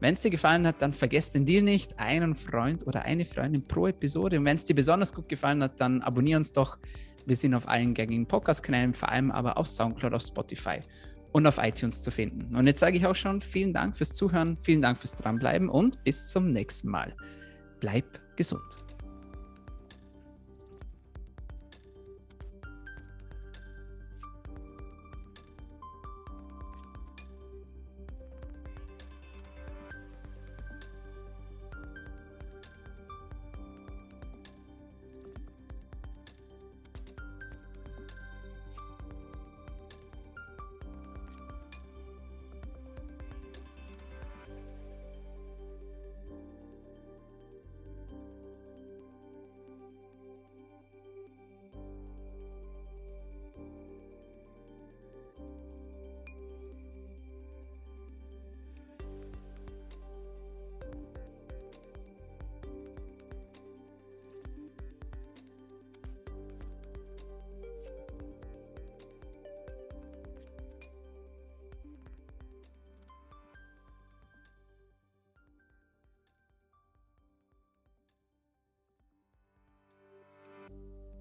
Wenn 0.00 0.12
es 0.12 0.20
dir 0.20 0.30
gefallen 0.30 0.66
hat, 0.66 0.82
dann 0.82 0.92
vergesst 0.92 1.34
den 1.34 1.44
Deal 1.44 1.62
nicht, 1.62 1.98
einen 1.98 2.34
Freund 2.34 2.86
oder 2.86 3.02
eine 3.02 3.24
Freundin 3.24 3.66
pro 3.66 3.86
Episode. 3.86 4.38
Und 4.38 4.44
wenn 4.44 4.56
es 4.56 4.64
dir 4.64 4.74
besonders 4.74 5.12
gut 5.12 5.28
gefallen 5.28 5.62
hat, 5.62 5.80
dann 5.80 6.02
abonniere 6.02 6.38
uns 6.38 6.52
doch. 6.52 6.78
Wir 7.24 7.36
sind 7.36 7.54
auf 7.54 7.68
allen 7.68 7.94
gängigen 7.94 8.26
Podcast-Kanälen, 8.26 8.94
vor 8.94 9.10
allem 9.10 9.30
aber 9.30 9.56
auf 9.56 9.66
Soundcloud, 9.66 10.14
auf 10.14 10.22
Spotify 10.22 10.78
und 11.32 11.46
auf 11.46 11.58
iTunes 11.58 12.02
zu 12.02 12.10
finden. 12.10 12.54
Und 12.54 12.66
jetzt 12.66 12.80
sage 12.80 12.96
ich 12.96 13.06
auch 13.06 13.14
schon 13.14 13.40
vielen 13.40 13.72
Dank 13.72 13.96
fürs 13.96 14.14
Zuhören, 14.14 14.56
vielen 14.60 14.82
Dank 14.82 14.98
fürs 14.98 15.16
Dranbleiben 15.16 15.68
und 15.68 16.02
bis 16.04 16.28
zum 16.28 16.52
nächsten 16.52 16.88
Mal. 16.88 17.14
Bleib 17.80 18.20
gesund. 18.36 18.85